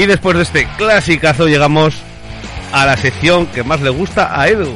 Y 0.00 0.06
después 0.06 0.34
de 0.34 0.44
este 0.44 0.66
clasicazo 0.78 1.46
llegamos 1.46 1.94
a 2.72 2.86
la 2.86 2.96
sección 2.96 3.44
que 3.48 3.62
más 3.62 3.82
le 3.82 3.90
gusta 3.90 4.30
a 4.40 4.48
Edu. 4.48 4.72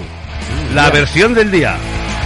La 0.75 0.91
versión 0.91 1.33
del 1.33 1.51
día. 1.51 1.77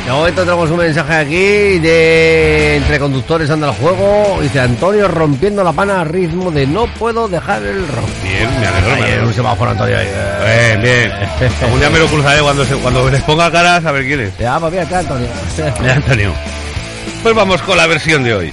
De 0.05 0.11
momento 0.11 0.43
tenemos 0.43 0.69
un 0.69 0.79
mensaje 0.79 1.15
aquí 1.15 1.79
de 1.79 2.75
entre 2.79 2.99
conductores 2.99 3.49
anda 3.51 3.69
el 3.69 3.75
juego. 3.75 4.41
Dice 4.43 4.59
Antonio 4.59 5.07
rompiendo 5.07 5.63
la 5.63 5.73
pana 5.73 6.01
a 6.01 6.05
ritmo 6.05 6.51
de 6.51 6.67
no 6.67 6.87
puedo 6.95 7.29
dejar 7.29 7.63
el 7.63 7.87
rock. 7.87 8.09
Bien, 8.25 8.49
me 8.59 8.67
alegro, 8.67 8.89
me 8.89 8.95
Ahí, 8.97 9.03
alegro. 9.03 9.27
un 9.29 9.35
semáforo, 9.35 9.71
Antonio. 9.71 9.97
ahí. 9.97 10.09
Bien, 10.45 10.83
bien. 10.83 11.13
Algún 11.63 11.79
día 11.79 11.91
me 11.91 11.99
lo 12.01 12.07
cruzaré 12.09 12.41
cuando, 12.43 12.65
se, 12.65 12.75
cuando 12.79 13.09
les 13.11 13.23
ponga 13.23 13.49
caras 13.53 13.85
a 13.87 13.93
ver 13.93 14.07
quién 14.07 14.21
es. 14.23 14.37
Ya, 14.39 14.59
pues 14.59 14.73
mira, 14.73 14.99
Antonio. 14.99 15.29
Ya, 15.85 15.93
Antonio. 15.95 16.33
Pues 17.23 17.33
vamos 17.37 17.63
con 17.63 17.77
la 17.77 17.87
versión 17.87 18.25
de 18.25 18.35
hoy. 18.35 18.53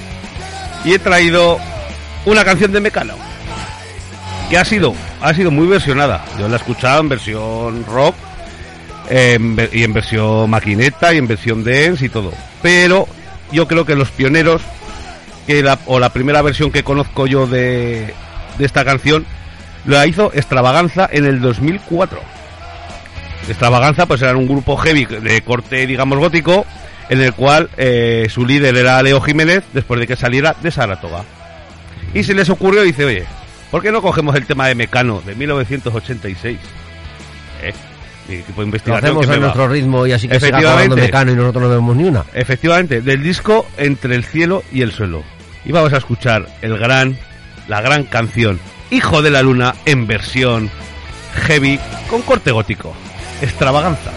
Y 0.83 0.93
he 0.93 0.99
traído 0.99 1.57
una 2.25 2.43
canción 2.45 2.71
de 2.71 2.79
Mecano. 2.79 3.15
Que 4.49 4.57
ha 4.57 4.65
sido, 4.65 4.93
ha 5.21 5.33
sido 5.33 5.51
muy 5.51 5.67
versionada. 5.67 6.23
Yo 6.39 6.47
la 6.47 6.55
he 6.55 6.59
escuchado 6.59 7.01
en 7.01 7.09
versión 7.09 7.85
rock. 7.85 8.15
y 9.09 9.83
en 9.83 9.93
versión 9.93 10.49
maquineta 10.49 11.13
y 11.13 11.17
en 11.17 11.27
versión 11.27 11.63
dance 11.63 12.05
y 12.05 12.09
todo. 12.09 12.31
Pero 12.61 13.07
yo 13.51 13.67
creo 13.67 13.85
que 13.85 13.95
los 13.95 14.09
pioneros, 14.11 14.61
que 15.47 15.63
la, 15.63 15.79
o 15.85 15.99
la 15.99 16.09
primera 16.09 16.41
versión 16.41 16.71
que 16.71 16.83
conozco 16.83 17.27
yo 17.27 17.47
de, 17.47 18.13
esta 18.59 18.85
canción, 18.85 19.25
la 19.85 20.05
hizo 20.07 20.31
Extravaganza 20.33 21.07
en 21.11 21.25
el 21.25 21.41
2004. 21.41 22.19
Extravaganza 23.47 24.05
pues 24.07 24.21
eran 24.21 24.37
un 24.37 24.47
grupo 24.47 24.75
heavy 24.77 25.05
de 25.05 25.41
corte 25.41 25.85
digamos 25.85 26.17
gótico 26.17 26.65
en 27.09 27.21
el 27.21 27.33
cual 27.33 27.69
eh, 27.77 28.25
su 28.29 28.45
líder 28.45 28.75
era 28.75 29.03
Leo 29.03 29.21
Jiménez 29.21 29.63
después 29.73 29.99
de 29.99 30.07
que 30.07 30.15
saliera 30.15 30.55
de 30.61 30.71
Saratoga. 30.71 31.23
Y 32.13 32.23
se 32.23 32.33
les 32.33 32.49
ocurrió 32.49 32.81
dice, 32.81 33.05
oye, 33.05 33.25
¿por 33.71 33.81
qué 33.81 33.91
no 33.91 34.01
cogemos 34.01 34.35
el 34.35 34.45
tema 34.45 34.67
de 34.67 34.75
Mecano 34.75 35.21
de 35.25 35.35
1986? 35.35 36.57
¿Eh? 37.61 37.73
Mi 38.27 38.35
equipo 38.35 38.53
de 38.53 38.57
Lo 38.61 38.63
investigación 38.65 39.05
hacemos 39.05 39.25
que 39.25 39.31
a 39.31 39.35
va. 39.35 39.39
nuestro 39.41 39.67
ritmo 39.67 40.07
y 40.07 40.11
así 40.11 40.27
que 40.27 40.39
siga 40.39 40.57
acabando 40.57 40.95
Mecano 40.95 41.31
y 41.31 41.35
nosotros 41.35 41.63
no 41.63 41.69
vemos 41.69 41.95
ni 41.95 42.03
una. 42.05 42.25
Efectivamente, 42.33 43.01
del 43.01 43.21
disco 43.21 43.67
Entre 43.77 44.15
el 44.15 44.23
cielo 44.23 44.63
y 44.71 44.81
el 44.81 44.91
suelo. 44.91 45.23
Y 45.63 45.71
vamos 45.71 45.93
a 45.93 45.97
escuchar 45.97 46.47
el 46.61 46.77
gran, 46.77 47.17
la 47.67 47.81
gran 47.81 48.03
canción 48.03 48.59
Hijo 48.91 49.21
de 49.21 49.31
la 49.31 49.41
Luna 49.41 49.75
en 49.85 50.05
versión 50.07 50.69
heavy 51.47 51.79
con 52.09 52.21
corte 52.21 52.51
gótico. 52.51 52.93
Extravaganza. 53.41 54.11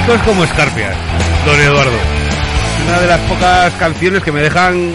Pelicos 0.00 0.26
como 0.26 0.44
escarpias, 0.44 0.94
don 1.44 1.60
Eduardo. 1.60 1.98
Una 2.88 3.00
de 3.00 3.06
las 3.06 3.20
pocas 3.20 3.72
canciones 3.74 4.22
que 4.22 4.32
me 4.32 4.40
dejan... 4.40 4.94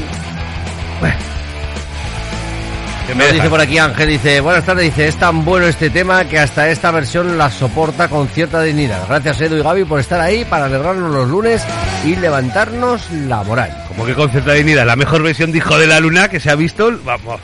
Que 3.05 3.13
me 3.13 3.31
dice 3.31 3.49
por 3.49 3.61
aquí 3.61 3.77
Ángel, 3.77 4.09
dice, 4.09 4.41
buenas 4.41 4.65
tardes, 4.65 4.85
dice, 4.85 5.07
es 5.07 5.15
tan 5.17 5.45
bueno 5.45 5.67
este 5.67 5.91
tema 5.91 6.25
que 6.25 6.39
hasta 6.39 6.69
esta 6.69 6.89
versión 6.89 7.37
la 7.37 7.51
soporta 7.51 8.07
con 8.07 8.27
cierta 8.29 8.63
dignidad. 8.63 9.05
Gracias 9.07 9.41
Edu 9.41 9.57
y 9.57 9.61
Gaby 9.61 9.83
por 9.83 9.99
estar 9.99 10.19
ahí 10.19 10.43
para 10.43 10.65
alegrarnos 10.65 11.11
los 11.11 11.29
lunes 11.29 11.61
y 12.03 12.15
levantarnos 12.15 13.11
la 13.11 13.43
moral. 13.43 13.77
Como 13.89 14.07
que 14.07 14.15
con 14.15 14.31
cierta 14.31 14.53
dignidad, 14.53 14.87
la 14.87 14.95
mejor 14.95 15.21
versión 15.21 15.51
de 15.51 15.59
Hijo 15.59 15.77
de 15.77 15.85
la 15.85 15.99
Luna 15.99 16.29
que 16.29 16.39
se 16.39 16.49
ha 16.49 16.55
visto, 16.55 16.91
vamos, 17.03 17.39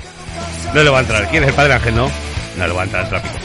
no 0.74 0.82
le 0.82 0.90
va 0.90 0.98
a 0.98 1.02
entrar. 1.02 1.28
¿Quién 1.30 1.44
es 1.44 1.50
el 1.50 1.56
Padre 1.56 1.74
Ángel? 1.74 1.96
No, 1.96 2.10
no 2.58 2.68
le 2.68 2.74
va 2.74 2.82
a 2.82 2.86
entrar 2.86 3.12
rápido. 3.12 3.36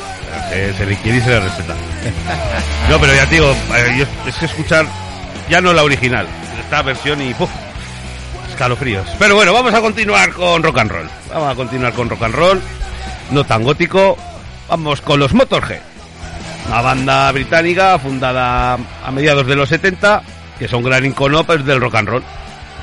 Se, 0.48 0.72
se 0.72 0.86
le 0.86 0.96
quiere 0.96 1.18
y 1.18 1.20
se 1.20 1.28
le 1.28 1.40
respeta. 1.40 1.74
No, 2.90 3.00
pero 3.00 3.14
ya 3.14 3.26
te 3.26 3.34
digo, 3.36 3.50
eh, 3.74 4.06
es 4.26 4.36
que 4.36 4.46
escuchar 4.46 4.86
ya 5.48 5.60
no 5.60 5.72
la 5.72 5.82
original, 5.82 6.26
esta 6.60 6.82
versión 6.82 7.20
y 7.20 7.34
¡puf! 7.34 7.50
escalofríos. 8.48 9.06
Pero 9.18 9.34
bueno, 9.34 9.52
vamos 9.52 9.74
a 9.74 9.80
continuar 9.80 10.32
con 10.32 10.62
rock 10.62 10.78
and 10.78 10.90
roll. 10.90 11.10
Vamos 11.28 11.52
a 11.52 11.54
continuar 11.54 11.92
con 11.92 12.08
rock 12.08 12.22
and 12.22 12.34
roll, 12.34 12.62
no 13.30 13.44
tan 13.44 13.62
gótico. 13.62 14.16
Vamos 14.68 15.00
con 15.00 15.20
los 15.20 15.34
Motorhead, 15.34 15.80
una 16.68 16.80
banda 16.80 17.30
británica 17.32 17.98
fundada 17.98 18.78
a 19.04 19.10
mediados 19.12 19.46
de 19.46 19.56
los 19.56 19.68
70, 19.68 20.22
que 20.58 20.68
son 20.68 20.82
gran 20.82 21.04
icono 21.04 21.44
pues, 21.44 21.64
del 21.64 21.80
rock 21.80 21.96
and 21.96 22.08
roll. 22.08 22.22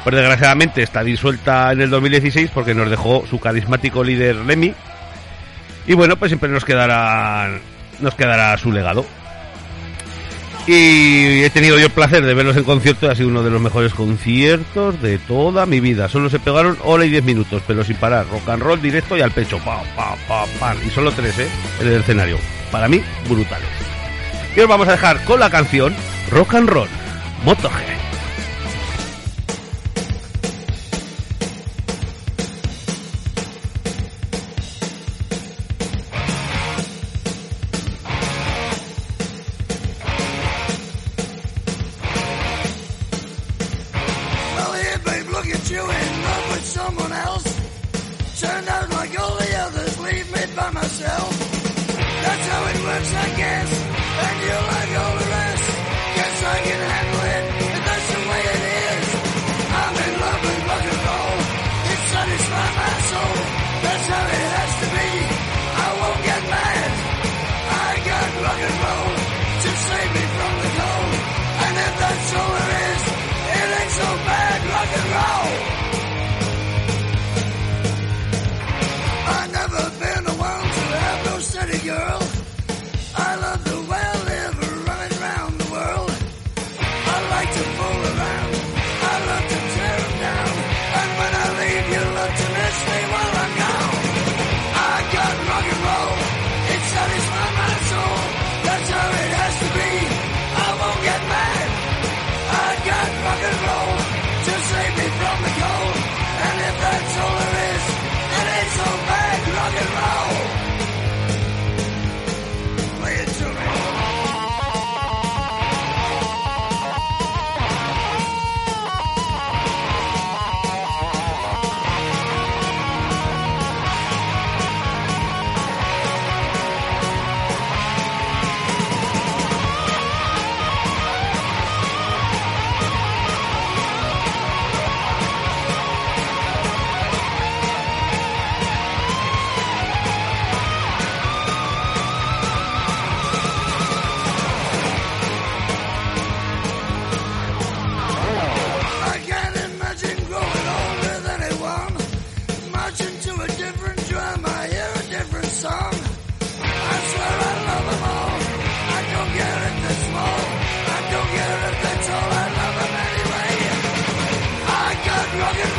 Pues 0.03 0.15
desgraciadamente 0.15 0.83
está 0.83 1.03
disuelta 1.03 1.71
en 1.71 1.81
el 1.81 1.89
2016 1.89 2.51
porque 2.53 2.73
nos 2.73 2.89
dejó 2.89 3.25
su 3.29 3.39
carismático 3.39 4.03
líder 4.03 4.35
Lemmy. 4.35 4.73
Y 5.87 5.93
bueno, 5.93 6.17
pues 6.17 6.29
siempre 6.29 6.49
nos 6.49 6.63
quedará 6.63 7.49
nos 8.03 8.15
quedará 8.15 8.55
su 8.57 8.71
legado. 8.71 9.05
Y 10.65 11.43
he 11.43 11.49
tenido 11.49 11.77
yo 11.77 11.87
el 11.87 11.91
placer 11.91 12.23
de 12.23 12.33
verlos 12.33 12.55
en 12.55 12.63
concierto, 12.63 13.09
ha 13.09 13.15
sido 13.15 13.27
uno 13.27 13.43
de 13.43 13.49
los 13.49 13.59
mejores 13.59 13.93
conciertos 13.93 15.01
de 15.01 15.17
toda 15.17 15.65
mi 15.65 15.81
vida. 15.81 16.07
Solo 16.07 16.29
se 16.29 16.39
pegaron 16.39 16.77
hora 16.83 17.03
y 17.03 17.09
diez 17.09 17.23
minutos, 17.23 17.61
pero 17.67 17.83
sin 17.83 17.97
parar. 17.97 18.25
Rock 18.29 18.47
and 18.49 18.63
roll 18.63 18.81
directo 18.81 19.17
y 19.17 19.21
al 19.21 19.31
pecho. 19.31 19.57
Pa, 19.59 19.83
pa, 19.95 20.15
pa, 20.27 20.45
pa. 20.59 20.75
Y 20.85 20.89
solo 20.89 21.11
tres, 21.11 21.37
¿eh? 21.39 21.49
En 21.81 21.87
el 21.87 21.95
escenario. 21.95 22.37
Para 22.71 22.87
mí, 22.87 23.01
brutales. 23.27 23.67
Y 24.55 24.59
os 24.61 24.67
vamos 24.67 24.87
a 24.87 24.91
dejar 24.91 25.23
con 25.25 25.39
la 25.39 25.49
canción 25.49 25.93
Rock 26.31 26.53
and 26.53 26.69
Roll, 26.69 26.89
Motorhead. 27.43 28.02
It 53.39 53.72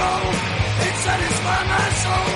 soul. 0.04 0.30
It 0.86 0.94
satisfies 1.06 1.66
my 1.72 1.88
soul. 2.02 2.33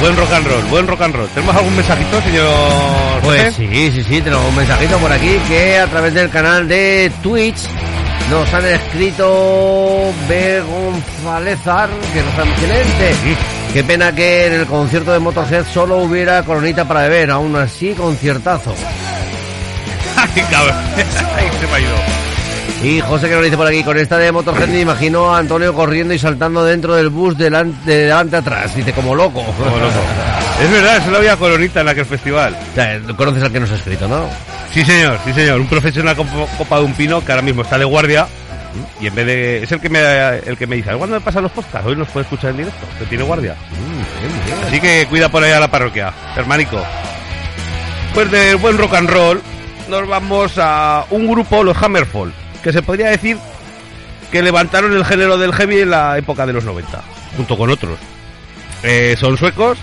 Buen 0.00 0.16
rock 0.16 0.32
and 0.32 0.46
roll, 0.46 0.62
buen 0.70 0.86
rock 0.86 1.00
and 1.00 1.14
roll. 1.14 1.28
¿Tenemos 1.28 1.56
algún 1.56 1.76
mensajito, 1.76 2.20
señor? 2.22 3.20
Pues 3.22 3.54
sí, 3.54 3.90
sí, 3.90 4.02
sí, 4.02 4.20
tenemos 4.20 4.44
un 4.46 4.56
mensajito 4.56 4.98
por 4.98 5.10
aquí 5.10 5.38
que 5.48 5.78
a 5.78 5.86
través 5.86 6.14
del 6.14 6.28
canal 6.28 6.68
de 6.68 7.10
Twitch 7.22 7.58
nos 8.30 8.52
han 8.52 8.66
escrito 8.66 10.12
B. 10.28 10.60
Gonzálezar, 10.60 11.88
que 12.12 12.22
no 12.22 12.30
sabemos 12.32 12.58
quién 12.58 12.72
es. 12.72 13.38
Qué 13.72 13.84
pena 13.84 14.14
que 14.14 14.46
en 14.46 14.52
el 14.54 14.66
concierto 14.66 15.12
de 15.12 15.18
Motorhead 15.18 15.66
solo 15.72 15.98
hubiera 15.98 16.42
coronita 16.42 16.86
para 16.86 17.02
beber, 17.02 17.30
aún 17.30 17.56
así 17.56 17.92
conciertazo. 17.94 18.74
Ay, 20.16 20.42
cabrón. 20.50 20.76
Ay, 21.36 21.50
se 21.60 21.66
me 21.66 21.72
ha 21.74 21.80
ido. 21.80 22.35
Y 22.82 23.00
José 23.00 23.28
que 23.28 23.34
nos 23.34 23.44
dice 23.44 23.56
por 23.56 23.66
aquí, 23.66 23.82
con 23.82 23.96
esta 23.96 24.18
de 24.18 24.30
Motorhead 24.30 24.68
me 24.68 24.80
imagino 24.80 25.34
a 25.34 25.38
Antonio 25.38 25.74
corriendo 25.74 26.14
y 26.14 26.18
saltando 26.18 26.64
dentro 26.64 26.94
del 26.94 27.08
bus 27.08 27.36
delante, 27.36 27.90
de 27.90 28.02
delante 28.04 28.36
atrás, 28.36 28.74
dice 28.76 28.92
como 28.92 29.14
loco. 29.14 29.42
Como 29.42 29.78
loco. 29.78 30.00
Es 30.60 30.70
verdad, 30.70 31.04
solo 31.04 31.18
había 31.18 31.36
coronita 31.36 31.80
en 31.80 31.88
aquel 31.88 32.06
festival. 32.06 32.56
O 32.72 32.74
sea, 32.74 33.00
conoces 33.16 33.42
al 33.42 33.52
que 33.52 33.60
nos 33.60 33.70
ha 33.70 33.74
escrito, 33.74 34.08
¿no? 34.08 34.28
Sí, 34.72 34.84
señor, 34.84 35.18
sí, 35.24 35.32
señor. 35.32 35.60
Un 35.60 35.68
profesional 35.68 36.16
con 36.16 36.26
copa 36.58 36.78
de 36.78 36.84
un 36.84 36.94
pino 36.94 37.24
que 37.24 37.32
ahora 37.32 37.42
mismo 37.42 37.62
está 37.62 37.78
de 37.78 37.84
guardia. 37.84 38.26
Y 39.00 39.06
en 39.06 39.14
vez 39.14 39.26
de. 39.26 39.62
Es 39.62 39.72
el 39.72 39.80
que 39.80 39.88
me, 39.88 40.00
el 40.00 40.56
que 40.56 40.66
me 40.66 40.76
dice, 40.76 40.92
¿cuándo 40.96 41.16
me 41.16 41.20
pasan 41.20 41.42
los 41.42 41.52
podcasts? 41.52 41.86
Hoy 41.86 41.96
nos 41.96 42.08
puede 42.08 42.24
escuchar 42.24 42.50
en 42.50 42.58
directo, 42.58 42.86
que 42.98 43.06
tiene 43.06 43.24
guardia. 43.24 43.56
Así 44.66 44.80
que 44.80 45.06
cuida 45.08 45.28
por 45.28 45.42
ahí 45.42 45.52
a 45.52 45.60
la 45.60 45.70
parroquia, 45.70 46.12
hermanico. 46.36 46.82
Pues 48.14 48.30
del 48.30 48.56
buen 48.56 48.78
rock 48.78 48.94
and 48.94 49.10
roll, 49.10 49.42
nos 49.88 50.08
vamos 50.08 50.52
a 50.56 51.04
un 51.10 51.26
grupo, 51.26 51.62
los 51.62 51.76
Hammerfall, 51.82 52.32
que 52.62 52.72
se 52.72 52.82
podría 52.82 53.10
decir 53.10 53.38
que 54.30 54.42
levantaron 54.42 54.92
el 54.92 55.04
género 55.04 55.38
del 55.38 55.52
heavy 55.52 55.80
en 55.80 55.90
la 55.90 56.18
época 56.18 56.46
de 56.46 56.52
los 56.52 56.64
90, 56.64 57.02
junto 57.36 57.56
con 57.56 57.70
otros. 57.70 57.98
Eh, 58.82 59.16
son 59.18 59.36
suecos 59.36 59.78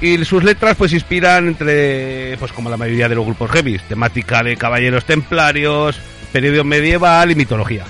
y 0.00 0.24
sus 0.24 0.44
letras 0.44 0.76
pues 0.76 0.92
inspiran 0.92 1.48
entre, 1.48 2.36
pues 2.38 2.52
como 2.52 2.70
la 2.70 2.76
mayoría 2.76 3.08
de 3.08 3.14
los 3.14 3.24
grupos 3.24 3.50
heavy, 3.50 3.78
temática 3.88 4.42
de 4.42 4.56
caballeros 4.56 5.04
templarios, 5.04 5.98
periodo 6.32 6.64
medieval 6.64 7.30
y 7.30 7.34
mitología. 7.34 7.84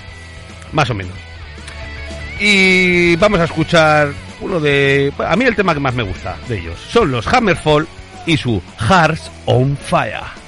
Más 0.73 0.91
o 0.91 0.95
menos. 0.95 1.15
Y 2.41 3.17
vamos 3.17 3.41
a 3.41 3.45
escuchar 3.45 4.13
uno 4.41 4.61
de... 4.61 5.13
A 5.19 5.37
mí 5.37 5.45
el 5.45 5.57
tema 5.57 5.75
que 5.75 5.81
más 5.81 5.95
me 5.95 6.03
gusta 6.03 6.37
de 6.49 6.59
ellos 6.59 6.79
son 6.89 7.11
los 7.11 7.27
Hammerfall 7.27 7.87
y 8.27 8.37
su 8.37 8.63
Hearts 8.79 9.31
on 9.47 9.77
Fire. 9.77 10.43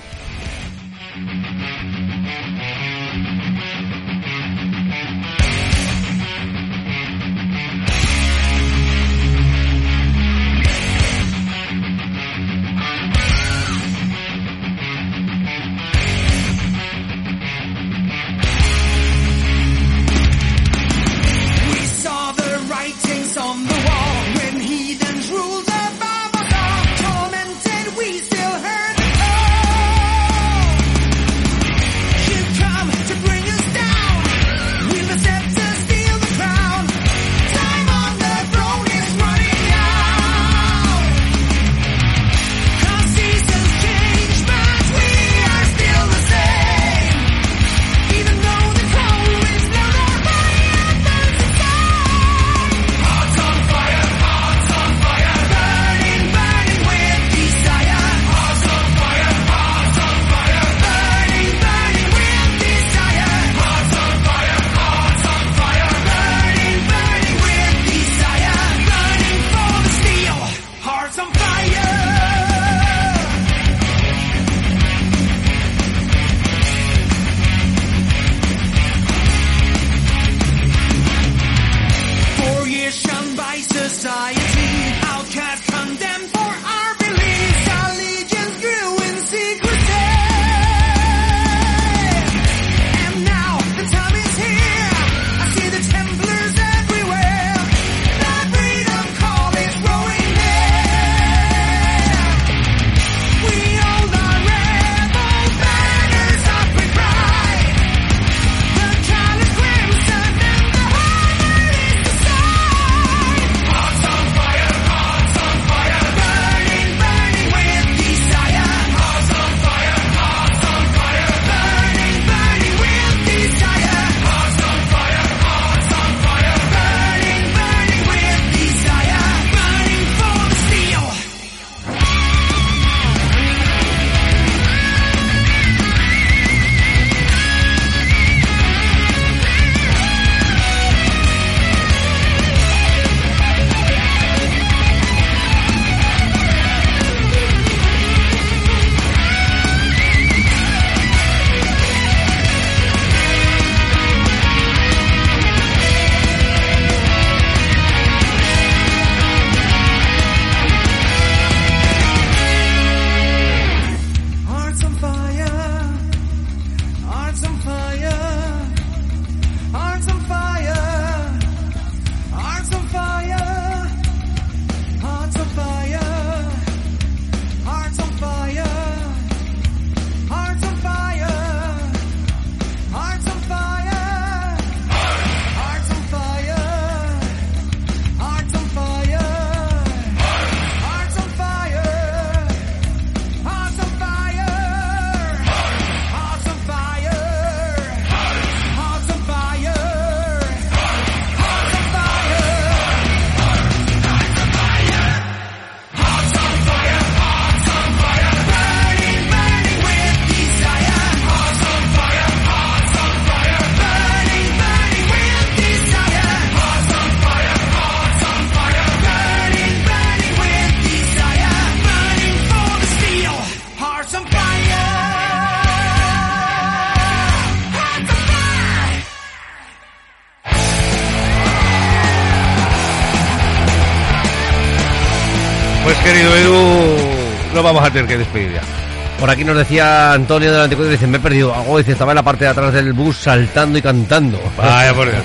Aquí 239.37 239.45
nos 239.45 239.59
decía 239.59 240.15
Antonio 240.15 240.51
del 240.51 240.63
Anticuario, 240.63 240.93
dice, 240.93 241.07
me 241.07 241.19
he 241.19 241.21
perdido 241.21 241.55
algo, 241.55 241.77
dice, 241.77 241.93
estaba 241.93 242.13
en 242.13 242.17
la 242.17 242.23
parte 242.23 242.45
de 242.45 242.51
atrás 242.53 242.73
del 242.73 242.95
bus 242.95 243.19
saltando 243.19 243.77
y 243.77 243.83
cantando. 243.83 244.41
Vaya 244.57 244.95
por 244.95 245.11
Dios. 245.11 245.23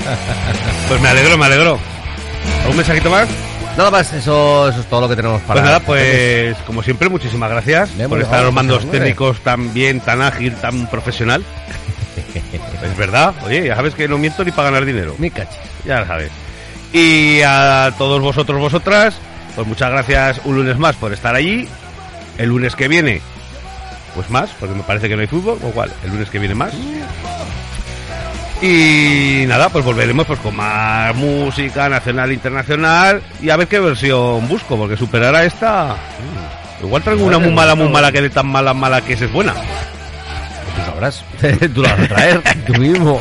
Pues 0.90 1.00
me 1.00 1.08
alegro, 1.08 1.38
me 1.38 1.46
alegro. 1.46 1.80
¿Algún 2.60 2.76
mensajito 2.76 3.10
más? 3.10 3.30
Nada 3.78 3.90
más, 3.90 4.12
eso, 4.12 4.68
eso 4.68 4.82
es 4.82 4.86
todo 4.88 5.00
lo 5.00 5.08
que 5.08 5.16
tenemos 5.16 5.42
para... 5.44 5.62
Pues 5.62 5.66
nada, 5.66 5.80
pues 5.80 6.58
como 6.68 6.84
siempre, 6.84 7.08
muchísimas 7.08 7.50
gracias 7.50 7.96
Bien, 7.96 8.10
por 8.10 8.20
estar 8.22 8.44
los 8.44 8.54
mandos 8.54 8.92
técnicos 8.92 9.40
tan 9.40 9.74
bien, 9.74 10.02
tan 10.02 10.22
ágil, 10.22 10.56
tan 10.56 10.88
profesional. 10.88 11.46
Es 12.84 12.98
verdad, 12.98 13.34
oye, 13.46 13.68
ya 13.68 13.76
sabes 13.76 13.94
que 13.94 14.10
no 14.10 14.18
miento 14.18 14.44
ni 14.44 14.52
para 14.52 14.72
ganar 14.72 14.84
dinero. 14.84 15.16
Mi 15.20 15.30
cachis. 15.30 15.58
Ya 15.86 16.02
lo 16.02 16.08
sabes. 16.08 16.32
Y 16.92 17.42
a 17.44 17.94
todos 17.98 18.20
vosotros, 18.20 18.60
vosotras, 18.60 19.16
pues 19.56 19.68
muchas 19.68 19.92
gracias 19.92 20.42
un 20.44 20.56
lunes 20.58 20.78
más 20.78 20.98
por 20.98 21.14
estar 21.14 21.36
allí. 21.36 21.70
El 22.38 22.50
lunes 22.50 22.76
que 22.76 22.88
viene, 22.88 23.22
pues 24.16 24.30
más, 24.30 24.50
porque 24.60 24.76
me 24.76 24.84
parece 24.84 25.08
que 25.10 25.16
no 25.16 25.22
hay 25.22 25.28
fútbol, 25.28 25.58
o 25.64 25.70
igual, 25.70 25.92
el 26.04 26.12
lunes 26.12 26.30
que 26.30 26.40
viene 26.40 26.56
más. 26.56 26.74
Y 28.62 29.44
nada, 29.48 29.70
pues 29.70 29.84
volveremos 29.84 30.28
pues 30.28 30.40
con 30.40 30.56
más 30.56 31.16
música 31.16 31.90
nacional 31.90 32.30
e 32.30 32.36
internacional 32.36 33.22
y 33.42 33.50
a 33.50 33.58
ver 33.58 33.68
qué 33.68 33.80
versión 33.80 34.48
busco, 34.48 34.78
porque 34.78 34.96
superar 34.96 35.34
a 35.36 35.46
esta... 35.46 35.96
mm, 36.80 36.84
Igual 36.86 37.04
traigo 37.04 37.26
una 37.26 37.38
muy 37.40 37.52
mala, 37.52 37.76
muy 37.76 37.90
mala 37.90 38.12
que 38.12 38.22
de 38.22 38.30
tan 38.32 38.48
mala, 38.48 38.74
mala 38.74 39.02
que 39.02 39.14
esa 39.14 39.26
es 39.26 39.32
buena. 39.32 39.54
Tú 39.54 40.86
sabrás. 40.86 41.24
Tú 41.76 41.82
la 41.84 41.96
vas 41.96 42.00
a 42.06 42.08
traer, 42.08 42.42
tú 42.66 42.74
mismo. 42.76 43.20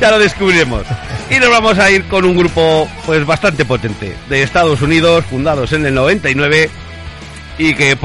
ya 0.00 0.10
lo 0.10 0.18
descubriremos. 0.18 0.82
Y 1.30 1.38
nos 1.38 1.48
vamos 1.50 1.78
a 1.78 1.90
ir 1.90 2.04
con 2.04 2.24
un 2.26 2.36
grupo 2.36 2.86
pues 3.06 3.24
bastante 3.24 3.64
potente 3.64 4.14
de 4.28 4.42
Estados 4.42 4.82
Unidos, 4.82 5.24
fundados 5.24 5.72
en 5.72 5.86
el 5.86 5.94
99 5.94 6.68
y 7.58 7.74
que 7.74 7.96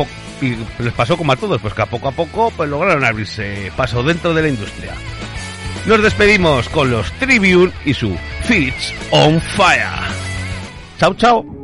y 0.44 0.84
les 0.84 0.94
pasó 0.94 1.18
como 1.18 1.32
a 1.32 1.36
todos, 1.36 1.62
pues 1.62 1.74
que 1.74 1.82
a 1.82 1.86
poco 1.86 2.08
a 2.08 2.12
poco 2.12 2.52
pues 2.56 2.70
lograron 2.70 3.04
abrirse 3.04 3.72
paso 3.76 4.04
dentro 4.04 4.34
de 4.34 4.42
la 4.42 4.50
industria. 4.50 4.94
Nos 5.86 6.02
despedimos 6.02 6.70
con 6.70 6.92
los 6.92 7.12
Tribune 7.14 7.72
y 7.86 7.94
su 7.94 8.16
Feeds 8.44 8.94
on 9.12 9.42
Fire. 9.42 9.88
Chao, 10.98 11.14
chao. 11.16 11.63